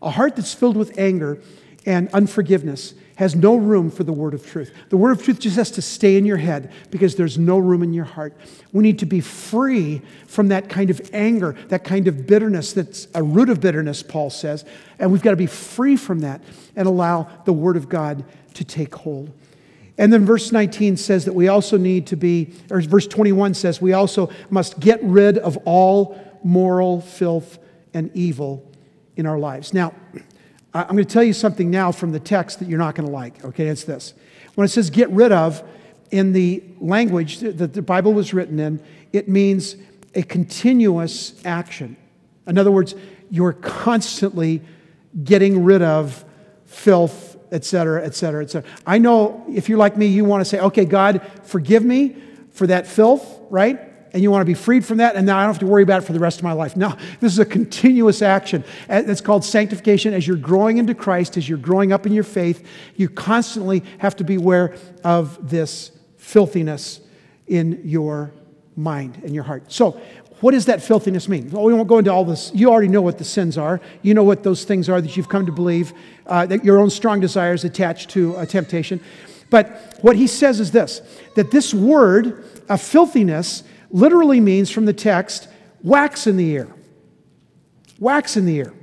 [0.04, 1.42] A heart that's filled with anger
[1.90, 4.72] and unforgiveness has no room for the word of truth.
[4.90, 7.82] The word of truth just has to stay in your head because there's no room
[7.82, 8.38] in your heart.
[8.72, 13.08] We need to be free from that kind of anger, that kind of bitterness that's
[13.16, 14.66] a root of bitterness, Paul says.
[15.00, 16.44] And we've got to be free from that
[16.76, 18.24] and allow the word of God
[18.54, 19.34] to take hold.
[19.98, 23.82] And then verse 19 says that we also need to be, or verse 21 says,
[23.82, 27.58] we also must get rid of all moral filth
[27.96, 28.72] and evil
[29.16, 29.74] in our lives.
[29.74, 29.94] Now,
[30.74, 33.14] I'm going to tell you something now from the text that you're not going to
[33.14, 33.44] like.
[33.44, 34.14] Okay, it's this.
[34.56, 35.64] When it says get rid of,
[36.12, 39.76] in the language that the Bible was written in, it means
[40.16, 41.96] a continuous action.
[42.48, 42.96] In other words,
[43.30, 44.62] you're constantly
[45.24, 46.26] getting rid of
[46.66, 48.70] filth, et cetera, et cetera, et cetera.
[48.86, 52.16] I know if you're like me, you want to say, okay, God, forgive me
[52.52, 53.89] for that filth, right?
[54.14, 55.84] And you want to be freed from that, and now I don't have to worry
[55.84, 56.76] about it for the rest of my life.
[56.76, 58.64] No, this is a continuous action.
[58.90, 60.14] It's called sanctification.
[60.14, 64.16] As you're growing into Christ, as you're growing up in your faith, you constantly have
[64.18, 67.02] to be aware of this filthiness
[67.48, 68.32] in your
[68.76, 69.72] mind and your heart.
[69.72, 70.00] So,
[70.42, 71.52] what does that filthiness mean?
[71.52, 72.50] Well, we won't go into all this.
[72.54, 73.82] You already know what the sins are.
[74.02, 75.92] You know what those things are that you've come to believe,
[76.28, 79.02] uh, that your own strong desires attached to a temptation.
[79.50, 81.02] But what he says is this
[81.36, 85.48] that this word of filthiness literally means from the text
[85.84, 86.68] wax in the ear.
[88.00, 88.74] Wax in the ear.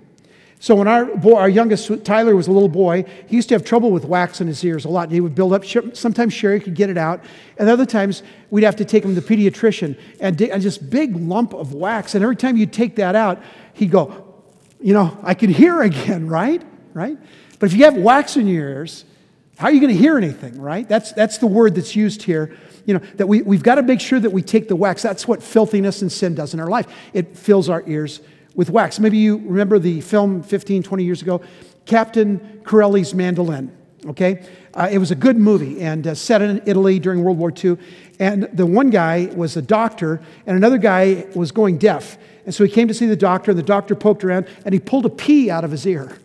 [0.59, 3.65] So when our, boy, our youngest Tyler was a little boy, he used to have
[3.65, 5.11] trouble with wax in his ears a lot.
[5.11, 5.65] He would build up.
[5.65, 7.23] Sometimes Sherry could get it out,
[7.59, 11.15] and other times we'd have to take him to the pediatrician and, and just big
[11.17, 12.15] lump of wax.
[12.15, 13.43] And every time you take that out,
[13.75, 14.35] he'd go,
[14.81, 16.63] you know, I can hear again, right?
[16.95, 17.19] Right.
[17.59, 19.05] But if you have wax in your ears,
[19.59, 20.89] how are you going to hear anything, right?
[20.89, 24.01] That's that's the word that's used here you know, that we, we've got to make
[24.01, 25.03] sure that we take the wax.
[25.03, 26.87] That's what filthiness and sin does in our life.
[27.13, 28.21] It fills our ears
[28.55, 28.99] with wax.
[28.99, 31.43] Maybe you remember the film 15, 20 years ago,
[31.85, 34.47] Captain Corelli's Mandolin, okay?
[34.73, 37.77] Uh, it was a good movie and uh, set in Italy during World War II.
[38.19, 42.17] And the one guy was a doctor, and another guy was going deaf.
[42.45, 44.81] And so he came to see the doctor, and the doctor poked around, and he
[44.81, 46.17] pulled a pea out of his ear.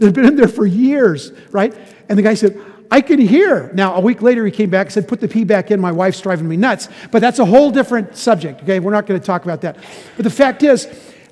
[0.00, 1.74] Had been in there for years, right?
[2.08, 3.70] And the guy said, I could hear.
[3.74, 5.80] Now, a week later, he came back and said, Put the pea back in.
[5.80, 6.88] My wife's driving me nuts.
[7.10, 8.80] But that's a whole different subject, okay?
[8.80, 9.76] We're not going to talk about that.
[10.16, 10.86] But the fact is,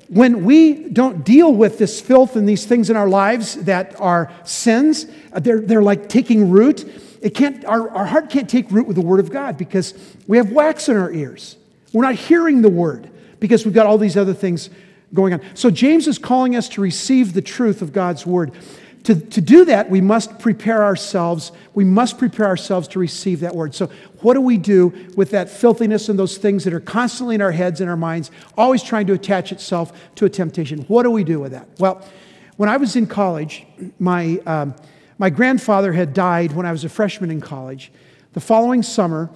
[0.09, 4.31] when we don't deal with this filth and these things in our lives that are
[4.43, 6.89] sins, uh, they're, they're like taking root.
[7.21, 9.93] It can't, our, our heart can't take root with the Word of God because
[10.27, 11.57] we have wax in our ears.
[11.91, 14.69] We're not hearing the Word because we've got all these other things
[15.13, 15.41] going on.
[15.53, 18.51] So James is calling us to receive the truth of God's Word.
[19.07, 21.53] To, to do that, we must prepare ourselves.
[21.73, 23.73] We must prepare ourselves to receive that word.
[23.73, 23.89] So,
[24.19, 27.53] what do we do with that filthiness and those things that are constantly in our
[27.53, 30.79] heads and our minds, always trying to attach itself to a temptation?
[30.89, 31.69] What do we do with that?
[31.79, 32.05] Well,
[32.57, 33.65] when I was in college,
[33.97, 34.75] my, um,
[35.17, 37.93] my grandfather had died when I was a freshman in college.
[38.33, 39.29] The following summer,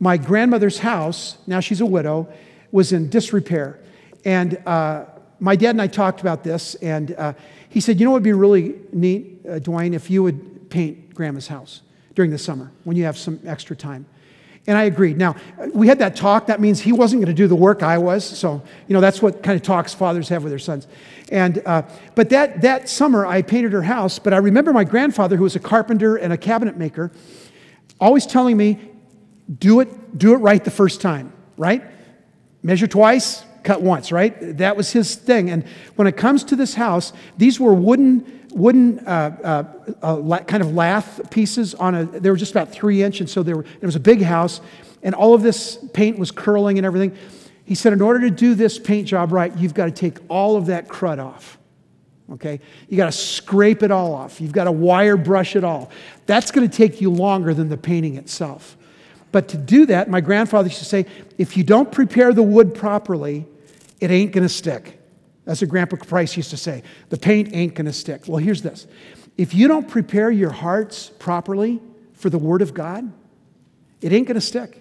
[0.00, 2.26] my grandmother's house, now she's a widow,
[2.72, 3.78] was in disrepair.
[4.24, 5.04] And uh,
[5.42, 7.32] my dad and I talked about this, and uh,
[7.68, 11.14] he said, You know what would be really neat, uh, Dwayne, if you would paint
[11.14, 11.82] grandma's house
[12.14, 14.06] during the summer when you have some extra time.
[14.68, 15.18] And I agreed.
[15.18, 15.34] Now,
[15.74, 16.46] we had that talk.
[16.46, 18.24] That means he wasn't going to do the work I was.
[18.24, 20.86] So, you know, that's what kind of talks fathers have with their sons.
[21.32, 21.82] And, uh,
[22.14, 24.20] but that, that summer, I painted her house.
[24.20, 27.10] But I remember my grandfather, who was a carpenter and a cabinet maker,
[28.00, 28.78] always telling me,
[29.58, 31.82] do it, do it right the first time, right?
[32.62, 34.34] Measure twice, cut once, right?
[34.58, 35.50] That was his thing.
[35.50, 35.64] And
[35.96, 39.64] when it comes to this house, these were wooden, wooden uh,
[40.02, 43.20] uh, uh, kind of lath pieces on a, they were just about three inch.
[43.20, 44.60] And so there were, it was a big house.
[45.02, 47.16] And all of this paint was curling and everything.
[47.64, 50.56] He said, in order to do this paint job right, you've got to take all
[50.56, 51.58] of that crud off.
[52.32, 52.60] Okay?
[52.88, 54.40] You got to scrape it all off.
[54.40, 55.90] You've got to wire brush it all.
[56.26, 58.76] That's going to take you longer than the painting itself.
[59.32, 61.06] But to do that, my grandfather used to say,
[61.38, 63.46] if you don't prepare the wood properly,
[64.02, 64.98] it ain't to stick.
[65.44, 66.82] That's what Grandpa Price used to say.
[67.08, 68.22] The paint ain't to stick.
[68.26, 68.86] Well, here's this
[69.36, 71.80] if you don't prepare your hearts properly
[72.12, 73.12] for the Word of God,
[74.00, 74.80] it ain't to stick.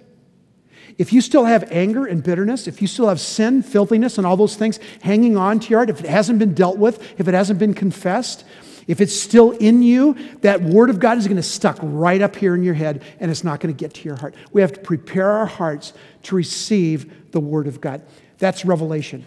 [0.97, 4.36] If you still have anger and bitterness, if you still have sin, filthiness, and all
[4.36, 7.34] those things hanging on to your heart, if it hasn't been dealt with, if it
[7.34, 8.43] hasn't been confessed,
[8.88, 12.36] if it's still in you, that word of God is going to stuck right up
[12.36, 14.36] here in your head and it's not going to get to your heart.
[14.51, 18.01] We have to prepare our hearts to receive the word of God.
[18.41, 19.23] That's revelation.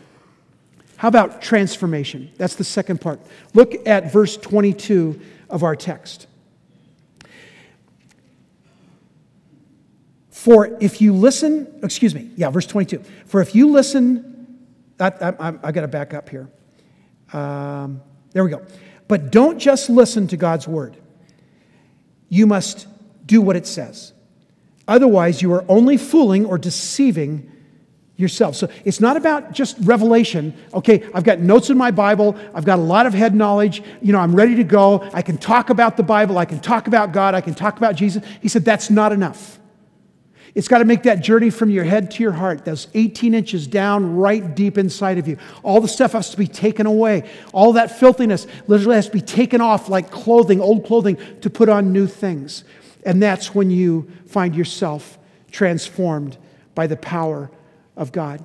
[0.96, 2.33] How about transformation?
[2.37, 3.20] That's the second part.
[3.55, 6.27] Look at verse 22 of our text.
[10.31, 13.05] For if you listen, excuse me, yeah, verse 22.
[13.27, 14.66] For if you listen,
[14.98, 16.48] I, I, I got to back up here.
[17.33, 18.66] Um, there we go.
[19.07, 20.96] But don't just listen to God's word,
[22.29, 22.88] you must
[23.24, 24.12] do what it says.
[24.88, 27.53] Otherwise, you are only fooling or deceiving
[28.16, 28.55] yourself.
[28.55, 30.55] So it's not about just revelation.
[30.72, 34.12] Okay, I've got notes in my Bible, I've got a lot of head knowledge, you
[34.12, 35.09] know, I'm ready to go.
[35.12, 37.96] I can talk about the Bible, I can talk about God, I can talk about
[37.96, 38.22] Jesus.
[38.40, 39.59] He said that's not enough.
[40.55, 43.66] It's got to make that journey from your head to your heart, those 18 inches
[43.66, 45.37] down right deep inside of you.
[45.64, 47.29] All the stuff has to be taken away.
[47.53, 51.68] All that filthiness literally has to be taken off like clothing, old clothing, to put
[51.68, 52.62] on new things.
[53.05, 55.18] And that's when you find yourself
[55.50, 56.38] transformed
[56.77, 57.50] by the power
[57.96, 58.44] of God.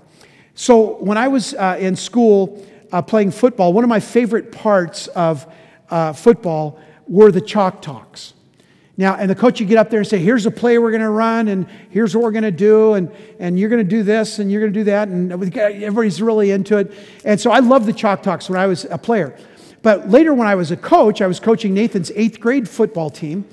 [0.55, 5.07] So when I was uh, in school uh, playing football, one of my favorite parts
[5.07, 5.51] of
[5.89, 8.33] uh, football were the chalk talks.
[8.97, 11.01] Now, and the coach, would get up there and say, here's the play we're going
[11.01, 13.09] to run, and here's what we're going to do, and,
[13.39, 16.51] and you're going to do this, and you're going to do that, and everybody's really
[16.51, 16.91] into it.
[17.23, 19.37] And so I loved the chalk talks when I was a player.
[19.81, 23.45] But later, when I was a coach, I was coaching Nathan's eighth grade football team.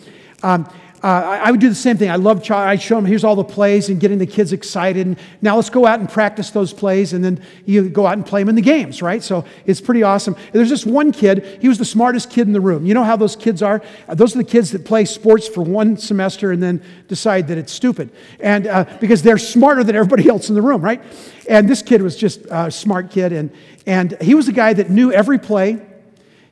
[0.42, 0.68] Um,
[1.06, 2.10] uh, I, would do the same thing.
[2.10, 5.06] I love, ch- I show them, here's all the plays and getting the kids excited.
[5.06, 8.26] And now let's go out and practice those plays and then you go out and
[8.26, 9.22] play them in the games, right?
[9.22, 10.34] So it's pretty awesome.
[10.50, 12.84] There's this one kid, he was the smartest kid in the room.
[12.84, 13.82] You know how those kids are?
[14.08, 17.58] Uh, those are the kids that play sports for one semester and then decide that
[17.58, 18.10] it's stupid.
[18.40, 21.00] And uh, because they're smarter than everybody else in the room, right?
[21.48, 23.32] And this kid was just a smart kid.
[23.32, 23.52] And,
[23.86, 25.80] and he was the guy that knew every play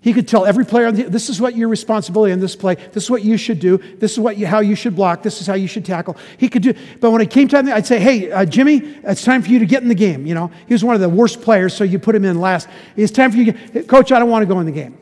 [0.04, 2.74] he could tell every player, this is what your responsibility in this play.
[2.74, 3.78] This is what you should do.
[3.78, 5.22] This is what you, how you should block.
[5.22, 6.18] This is how you should tackle.
[6.36, 9.40] He could do, but when it came time, I'd say, hey, uh, Jimmy, it's time
[9.40, 10.26] for you to get in the game.
[10.26, 12.68] You know, he was one of the worst players, so you put him in last.
[12.96, 14.12] It's time for you, to, coach.
[14.12, 14.98] I don't want to go in the game.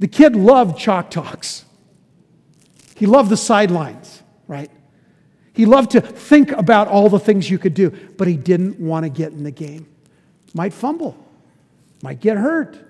[0.00, 1.64] The kid loved chalk talks.
[2.96, 4.72] He loved the sidelines, right?
[5.52, 9.04] He loved to think about all the things you could do, but he didn't want
[9.04, 9.86] to get in the game.
[10.52, 11.16] Might fumble,
[12.02, 12.87] might get hurt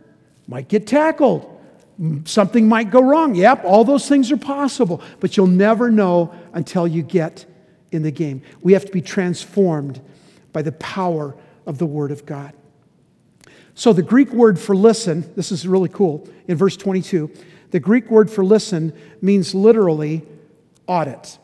[0.48, 1.54] might get tackled.
[2.00, 3.34] Mm, something might go wrong.
[3.34, 7.44] Yep, all those things are possible, but you'll never know until you get
[7.92, 8.42] in the game.
[8.62, 10.00] We have to be transformed
[10.52, 12.54] by the power of the Word of God.
[13.74, 17.30] So, the Greek word for listen, this is really cool, in verse 22,
[17.70, 20.26] the Greek word for listen means literally
[20.88, 21.38] audit.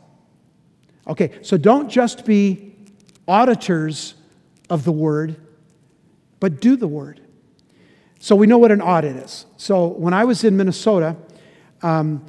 [1.06, 2.74] Okay, so don't just be
[3.28, 4.14] auditors
[4.70, 5.36] of the Word,
[6.40, 7.20] but do the Word.
[8.24, 9.44] So we know what an audit is.
[9.58, 11.14] So when I was in Minnesota,
[11.82, 12.24] um,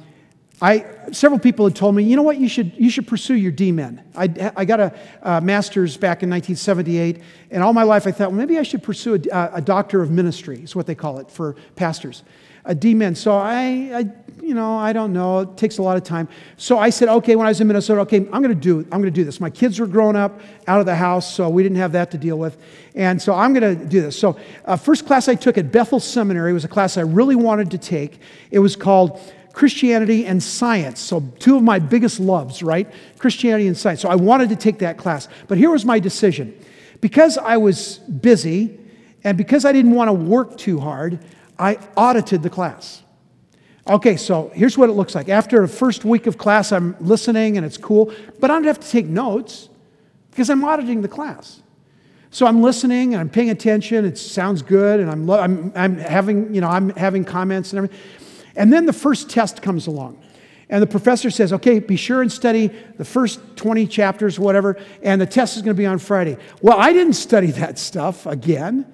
[0.60, 3.50] I, several people had told me, you know what, you should, you should pursue your
[3.50, 4.04] DMin.
[4.14, 4.78] I, I got
[5.22, 8.82] a, master's back in 1978, and all my life I thought, well, maybe I should
[8.82, 12.24] pursue a, a doctor of ministry, is what they call it for pastors
[12.66, 13.16] a DMin.
[13.16, 14.10] So I, I,
[14.42, 15.40] you know, I don't know.
[15.40, 16.28] It takes a lot of time.
[16.56, 19.00] So I said, okay, when I was in Minnesota, okay, I'm going to do, I'm
[19.00, 19.40] going to do this.
[19.40, 22.18] My kids were growing up out of the house, so we didn't have that to
[22.18, 22.56] deal with,
[22.94, 24.18] and so I'm going to do this.
[24.18, 27.70] So uh, first class I took at Bethel Seminary was a class I really wanted
[27.72, 28.20] to take.
[28.50, 29.20] It was called
[29.56, 31.00] Christianity and Science.
[31.00, 32.92] So, two of my biggest loves, right?
[33.18, 34.02] Christianity and Science.
[34.02, 35.28] So, I wanted to take that class.
[35.48, 36.54] But here was my decision.
[37.00, 38.78] Because I was busy
[39.24, 41.20] and because I didn't want to work too hard,
[41.58, 43.02] I audited the class.
[43.88, 45.28] Okay, so here's what it looks like.
[45.28, 48.80] After the first week of class, I'm listening and it's cool, but I don't have
[48.80, 49.68] to take notes
[50.30, 51.62] because I'm auditing the class.
[52.30, 54.04] So I'm listening and I'm paying attention.
[54.04, 57.98] It sounds good, and I'm, I'm, I'm having you know I'm having comments and everything.
[58.56, 60.20] And then the first test comes along,
[60.68, 62.66] and the professor says, "Okay, be sure and study
[62.98, 66.76] the first 20 chapters, whatever, and the test is going to be on Friday." Well,
[66.76, 68.84] I didn't study that stuff again.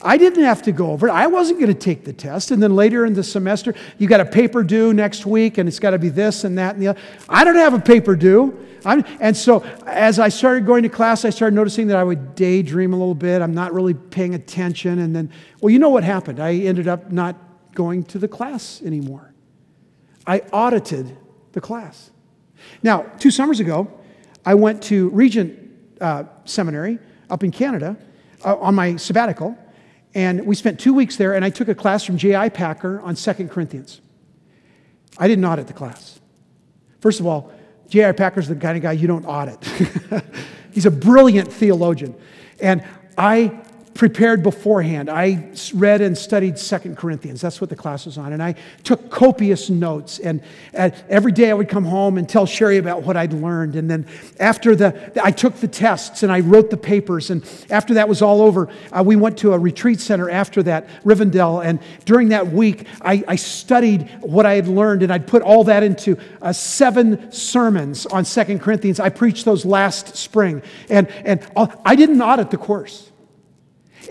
[0.00, 1.10] I didn't have to go over it.
[1.10, 2.52] I wasn't going to take the test.
[2.52, 5.80] And then later in the semester, you got a paper due next week, and it's
[5.80, 7.00] got to be this and that and the other.
[7.28, 8.64] I don't have a paper due.
[8.84, 12.36] I'm, and so as I started going to class, I started noticing that I would
[12.36, 13.42] daydream a little bit.
[13.42, 15.00] I'm not really paying attention.
[15.00, 16.38] And then, well, you know what happened?
[16.38, 17.36] I ended up not
[17.74, 19.32] going to the class anymore.
[20.26, 21.16] I audited
[21.52, 22.10] the class.
[22.82, 23.90] Now, two summers ago,
[24.44, 25.58] I went to Regent
[26.00, 26.98] uh, Seminary
[27.30, 27.96] up in Canada
[28.44, 29.58] uh, on my sabbatical,
[30.14, 32.48] and we spent two weeks there, and I took a class from J.I.
[32.48, 34.00] Packer on Second Corinthians.
[35.18, 36.20] I didn't audit the class.
[37.00, 37.52] First of all,
[37.88, 38.12] J.I.
[38.12, 39.64] Packer's the kind of guy you don't audit.
[40.72, 42.14] He's a brilliant theologian.
[42.60, 42.84] And
[43.16, 43.62] I
[43.98, 45.10] prepared beforehand.
[45.10, 47.40] I read and studied Second Corinthians.
[47.40, 48.32] That's what the class was on.
[48.32, 50.20] And I took copious notes.
[50.20, 50.40] And
[50.72, 53.74] every day I would come home and tell Sherry about what I'd learned.
[53.74, 54.06] And then
[54.38, 57.30] after the, I took the tests and I wrote the papers.
[57.30, 60.86] And after that was all over, uh, we went to a retreat center after that,
[61.02, 61.64] Rivendell.
[61.64, 65.64] And during that week, I, I studied what I had learned and I'd put all
[65.64, 69.00] that into uh, seven sermons on Second Corinthians.
[69.00, 70.62] I preached those last spring.
[70.88, 73.10] And, and uh, I didn't audit the course.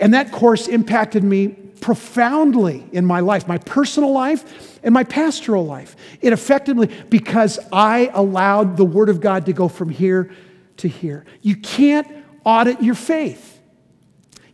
[0.00, 1.48] And that course impacted me
[1.80, 5.96] profoundly in my life, my personal life and my pastoral life.
[6.20, 10.30] It affected me because I allowed the Word of God to go from here
[10.78, 11.24] to here.
[11.42, 12.06] You can't
[12.44, 13.60] audit your faith,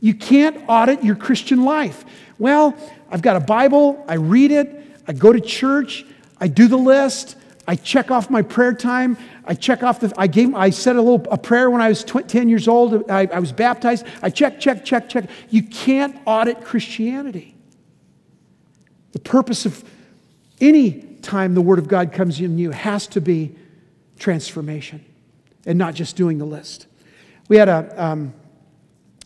[0.01, 2.05] you can't audit your Christian life.
[2.39, 2.77] Well,
[3.11, 6.05] I've got a Bible, I read it, I go to church,
[6.41, 7.37] I do the list,
[7.67, 9.17] I check off my prayer time.
[9.45, 12.05] I check off the, I gave, I said a little, a prayer when I was
[12.05, 13.11] 10 years old.
[13.11, 14.07] I, I was baptized.
[14.23, 15.31] I check, check, check, check.
[15.49, 17.55] You can't audit Christianity.
[19.13, 19.83] The purpose of
[20.61, 20.93] any
[21.23, 23.55] time the Word of God comes in you has to be
[24.19, 25.05] transformation
[25.67, 26.87] and not just doing the list.
[27.49, 28.35] We had a, um,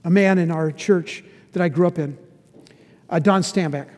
[0.05, 2.17] a man in our church that I grew up in,
[3.11, 3.89] uh, Don Stanback.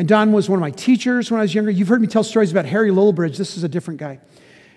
[0.00, 1.70] And Don was one of my teachers when I was younger.
[1.70, 3.36] You've heard me tell stories about Harry Lillibridge.
[3.36, 4.18] This is a different guy,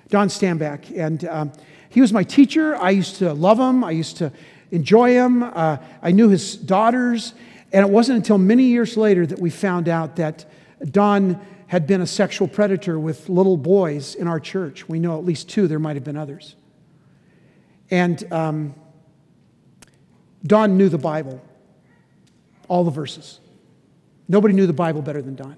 [0.09, 0.91] Don Stanback.
[0.93, 1.53] And um,
[1.87, 2.75] he was my teacher.
[2.75, 4.33] I used to love him, I used to
[4.71, 5.41] enjoy him.
[5.43, 7.35] Uh, I knew his daughters.
[7.71, 10.43] And it wasn't until many years later that we found out that
[10.91, 14.89] Don had been a sexual predator with little boys in our church.
[14.89, 16.57] We know at least two, there might have been others.
[17.89, 18.75] And um,
[20.45, 21.41] Don knew the Bible,
[22.67, 23.39] all the verses.
[24.27, 25.57] Nobody knew the Bible better than Don.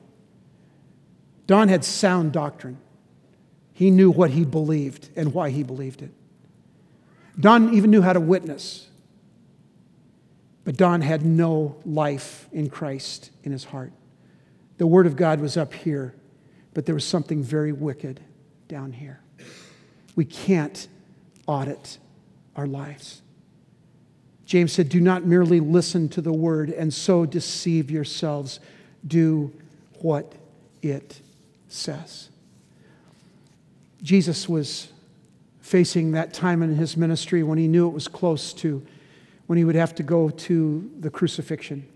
[1.47, 2.77] Don had sound doctrine.
[3.73, 6.11] He knew what he believed and why he believed it.
[7.39, 8.87] Don even knew how to witness.
[10.63, 13.91] But Don had no life in Christ in his heart.
[14.77, 16.15] The Word of God was up here,
[16.73, 18.19] but there was something very wicked
[18.67, 19.21] down here.
[20.15, 20.87] We can't
[21.45, 21.99] audit
[22.55, 23.21] our lives.
[24.45, 28.59] James said, Do not merely listen to the word and so deceive yourselves.
[29.05, 29.51] Do
[29.99, 30.33] what
[30.81, 31.19] it
[31.67, 32.29] says.
[34.03, 34.89] Jesus was
[35.61, 38.85] facing that time in his ministry when he knew it was close to
[39.47, 41.87] when he would have to go to the crucifixion.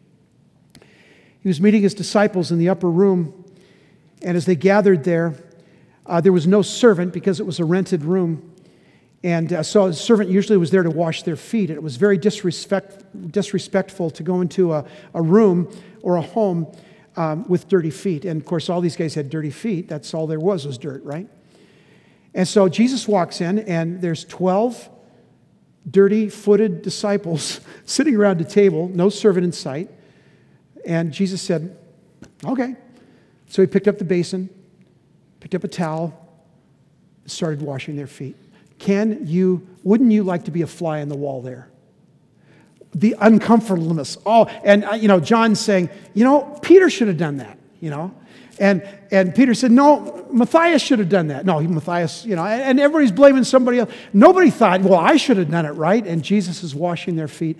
[1.41, 3.45] He was meeting his disciples in the upper room,
[4.21, 5.35] and as they gathered there,
[6.05, 8.48] uh, there was no servant because it was a rented room.
[9.23, 11.69] And uh, so a servant usually was there to wash their feet.
[11.69, 15.69] And it was very disrespect, disrespectful to go into a, a room
[16.01, 16.71] or a home
[17.17, 18.23] um, with dirty feet.
[18.23, 19.89] And of course, all these guys had dirty feet.
[19.89, 21.27] That's all there was was dirt, right?
[22.33, 24.89] And so Jesus walks in, and there's 12
[25.89, 29.89] dirty footed disciples sitting around a table, no servant in sight.
[30.85, 31.77] And Jesus said,
[32.45, 32.75] Okay.
[33.47, 34.49] So he picked up the basin,
[35.39, 36.13] picked up a towel,
[37.25, 38.35] started washing their feet.
[38.79, 41.69] Can you, wouldn't you like to be a fly in the wall there?
[42.95, 44.17] The uncomfortableness.
[44.25, 47.89] Oh, and, uh, you know, John's saying, you know, Peter should have done that, you
[47.89, 48.15] know?
[48.57, 51.45] And, and Peter said, no, Matthias should have done that.
[51.45, 53.91] No, Matthias, you know, and everybody's blaming somebody else.
[54.11, 56.05] Nobody thought, well, I should have done it, right?
[56.05, 57.57] And Jesus is washing their feet.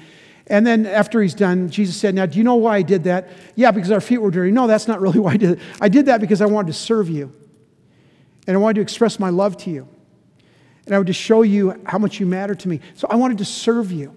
[0.47, 3.29] And then after he's done, Jesus said, Now, do you know why I did that?
[3.55, 4.49] Yeah, because our feet were dirty.
[4.49, 5.59] No, that's not really why I did it.
[5.79, 7.31] I did that because I wanted to serve you.
[8.47, 9.87] And I wanted to express my love to you
[10.85, 12.79] and I would just show you how much you matter to me.
[12.95, 14.09] So I wanted to serve you.
[14.09, 14.13] I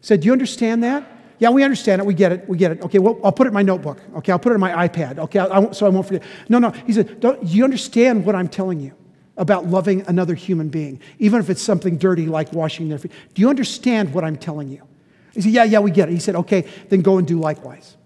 [0.00, 1.10] said, Do you understand that?
[1.38, 2.06] Yeah, we understand it.
[2.06, 2.48] We get it.
[2.48, 2.82] We get it.
[2.82, 4.00] Okay, well, I'll put it in my notebook.
[4.16, 5.18] Okay, I'll put it in my iPad.
[5.18, 6.22] Okay, I, I, so I won't forget.
[6.48, 6.70] No, no.
[6.70, 8.92] He said, Do you understand what I'm telling you
[9.36, 13.12] about loving another human being, even if it's something dirty like washing their feet?
[13.34, 14.86] Do you understand what I'm telling you?
[15.32, 16.12] He said, Yeah, yeah, we get it.
[16.12, 17.96] He said, Okay, then go and do likewise.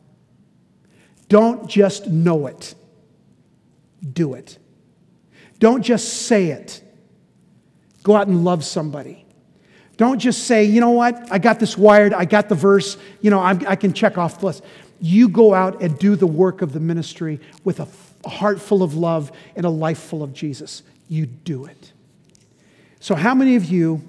[1.29, 2.75] Don't just know it,
[4.13, 4.59] do it.
[5.59, 6.83] Don't just say it
[8.09, 9.27] Go out and love somebody.
[9.99, 13.31] Don't just say, you know what, I got this wired, I got the verse, you
[13.31, 14.65] know, I'm, i can check off the list.
[14.99, 17.89] You go out and do the work of the ministry with a,
[18.25, 20.83] a heart full of love and a life full of Jesus.
[21.11, 21.93] You do it.
[22.99, 24.01] So, how many of you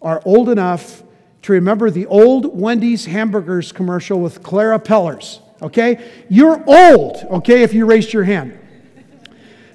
[0.00, 1.02] are old enough
[1.42, 5.40] to remember the old Wendy's hamburgers commercial with Clara Pellers?
[5.60, 6.10] Okay?
[6.30, 8.58] You're old, okay, if you raised your hand.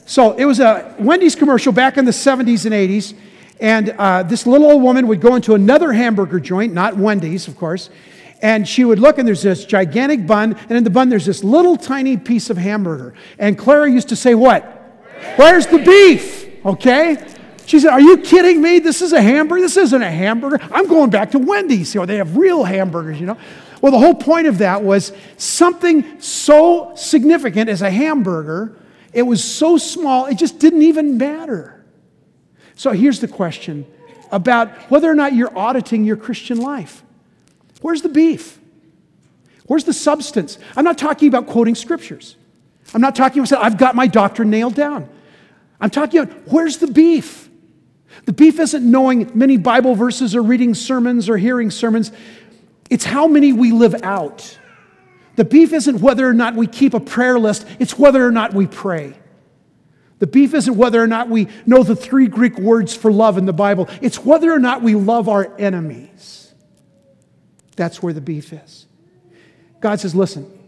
[0.07, 3.13] So, it was a Wendy's commercial back in the 70s and 80s
[3.60, 7.57] And uh, this little old woman would go into another hamburger joint, not Wendy's, of
[7.57, 7.89] course,
[8.41, 11.43] and she would look, and there's this gigantic bun, and in the bun, there's this
[11.43, 13.14] little tiny piece of hamburger.
[13.38, 14.64] And Clara used to say, What?
[15.36, 16.47] Where's the beef?
[16.66, 17.18] Okay?
[17.66, 18.80] She said, Are you kidding me?
[18.80, 19.62] This is a hamburger.
[19.62, 20.60] This isn't a hamburger.
[20.72, 21.93] I'm going back to Wendy's.
[21.93, 23.38] You know, they have real hamburgers, you know.
[23.82, 28.76] Well, the whole point of that was something so significant as a hamburger,
[29.14, 31.78] it was so small, it just didn't even matter.
[32.80, 33.86] So here's the question
[34.32, 37.03] about whether or not you're auditing your Christian life.
[37.82, 38.57] Where's the beef?
[39.65, 40.57] Where's the substance?
[40.77, 42.38] I'm not talking about quoting scriptures.
[42.93, 45.09] I'm not talking about, I've got my doctrine nailed down.
[45.82, 47.49] I'm talking about, where's the beef?
[48.23, 52.13] The beef isn't knowing many Bible verses or reading sermons or hearing sermons.
[52.89, 54.57] It's how many we live out.
[55.36, 58.53] The beef isn't whether or not we keep a prayer list, it's whether or not
[58.53, 59.15] we pray.
[60.20, 63.45] The beef isn't whether or not we know the three Greek words for love in
[63.45, 66.53] the Bible, it's whether or not we love our enemies.
[67.76, 68.86] That's where the beef is.
[69.80, 70.59] God says, Listen,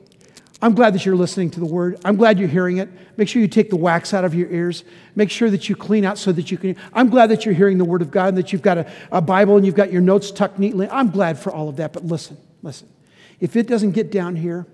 [0.62, 2.00] I'm glad that you're listening to the word.
[2.06, 2.90] I'm glad you're hearing it.
[3.18, 4.84] Make sure you take the wax out of your ears.
[5.16, 6.78] Make sure that you clean out so that you can.
[6.94, 9.22] I'm glad that you're hearing the word of God and that you've got a, a
[9.22, 10.88] Bible and you've got your notes tucked neatly.
[10.90, 11.94] I'm glad for all of that.
[11.94, 12.88] But listen, listen.
[13.40, 14.68] If it doesn't get down here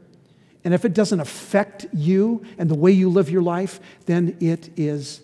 [0.63, 4.69] and if it doesn't affect you and the way you live your life, then it
[4.77, 5.21] is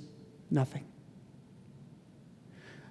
[0.49, 0.85] nothing.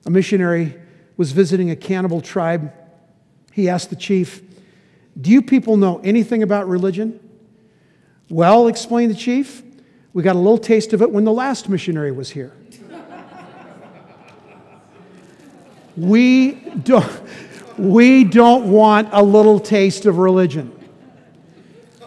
[0.04, 0.74] A missionary
[1.16, 2.72] was visiting a cannibal tribe.
[3.52, 4.42] He asked the chief,
[5.20, 7.20] Do you people know anything about religion?
[8.28, 9.62] Well, explained the chief,
[10.12, 12.52] we got a little taste of it when the last missionary was here.
[15.96, 17.10] we don't,
[17.78, 20.81] we don't want a little taste of religion.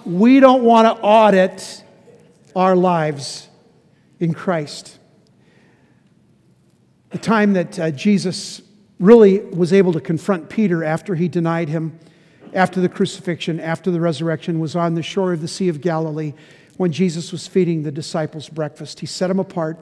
[0.06, 1.84] We don't want to audit
[2.56, 3.48] our lives
[4.20, 5.00] in Christ.
[7.10, 8.62] The time that uh, Jesus
[9.00, 12.00] really was able to confront Peter after he denied him
[12.54, 16.34] after the crucifixion, after the resurrection, was on the shore of the Sea of Galilee
[16.78, 19.02] when Jesus was feeding the disciples breakfast.
[19.02, 19.78] He set them apart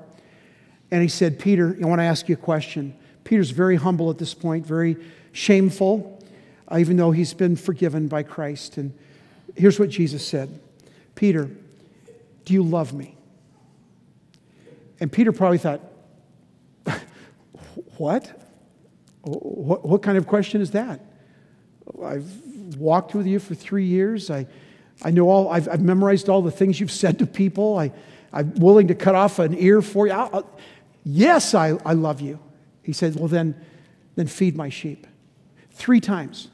[0.90, 2.96] and he said, Peter, I want to ask you a question.
[3.24, 4.98] Peter's very humble at this point, very
[5.32, 6.24] shameful,
[6.68, 8.78] uh, even though he's been forgiven by Christ.
[8.78, 8.94] And
[9.56, 10.60] here's what Jesus said
[11.16, 11.50] Peter,
[12.46, 13.16] do you love me?
[15.00, 15.82] And Peter probably thought,
[17.98, 18.40] What?
[19.26, 21.00] What, kind of question is that?
[22.04, 22.30] I've
[22.78, 24.30] walked with you for three years.
[24.30, 24.48] I,
[25.02, 27.78] I know all, I've, I've memorized all the things you've said to people.
[27.78, 27.94] I,
[28.34, 30.14] I'm willing to cut off an ear for you.
[30.14, 30.60] I'll, I'll,
[31.06, 32.40] yes, I, I love you.
[32.82, 33.56] He said, Well, then,
[34.16, 35.08] then feed my sheep.
[35.72, 36.50] Three times.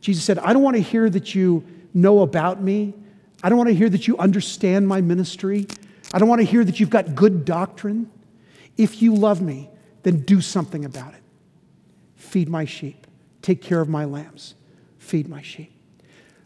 [0.00, 1.64] Jesus said, I don't want to hear that you
[1.94, 2.94] know about me.
[3.42, 5.66] I don't want to hear that you understand my ministry.
[6.12, 8.10] I don't want to hear that you've got good doctrine.
[8.76, 9.70] If you love me,
[10.02, 11.22] then do something about it.
[12.16, 13.06] Feed my sheep,
[13.42, 14.54] take care of my lambs
[15.10, 15.72] feed my sheep.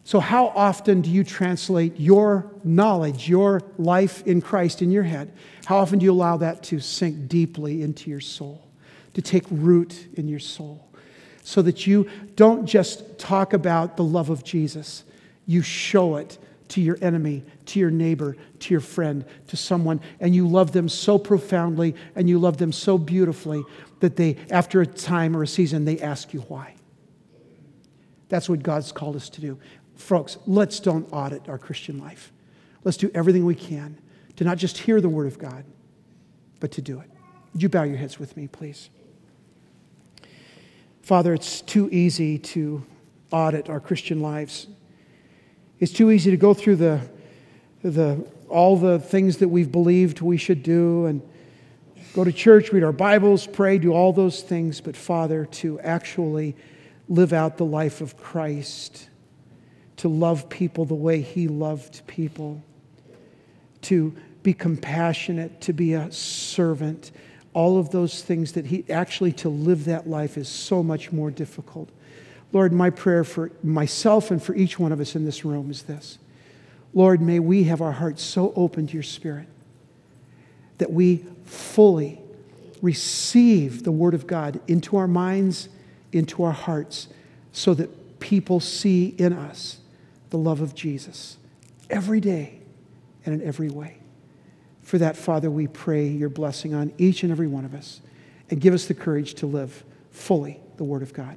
[0.05, 5.33] So, how often do you translate your knowledge, your life in Christ in your head?
[5.67, 8.67] How often do you allow that to sink deeply into your soul,
[9.15, 10.89] to take root in your soul,
[11.43, 15.05] so that you don't just talk about the love of Jesus,
[15.47, 16.39] you show it
[16.69, 20.89] to your enemy, to your neighbor, to your friend, to someone, and you love them
[20.89, 23.63] so profoundly and you love them so beautifully
[24.01, 26.75] that they, after a time or a season, they ask you why.
[28.29, 29.59] That's what God's called us to do.
[29.95, 32.33] Folks, let's don't audit our Christian life.
[32.83, 33.99] Let's do everything we can
[34.37, 35.65] to not just hear the Word of God,
[36.61, 37.11] but to do it.
[37.53, 38.91] Would you bow your heads with me, please?
[41.03, 42.85] Father, it's too easy to
[43.31, 44.67] audit our Christian lives.
[45.85, 46.99] It's too easy to go through the,
[47.83, 51.21] the, all the things that we've believed we should do and
[52.15, 54.81] go to church, read our Bibles, pray, do all those things.
[54.81, 56.57] But, Father, to actually
[57.07, 59.11] live out the life of Christ,
[59.99, 62.63] to love people the way he loved people,
[63.83, 67.13] to be compassionate, to be a servant,
[67.53, 71.31] all of those things that he actually to live that life is so much more
[71.31, 71.91] difficult.
[72.55, 75.83] Lord, my prayer for myself and for each one of us in this room is
[75.83, 76.19] this.
[76.95, 79.49] Lord, may we have our hearts so open to your spirit
[80.79, 82.21] that we fully
[82.81, 85.69] receive the word of God into our minds
[86.15, 87.09] into our hearts
[87.53, 89.79] so that people see in us
[90.31, 91.37] the love of Jesus
[91.91, 92.61] every day
[93.27, 93.99] and in every way.
[94.83, 98.01] For that, Father, we pray your blessing on each and every one of us
[98.51, 101.37] and give us the courage to live fully the Word of God.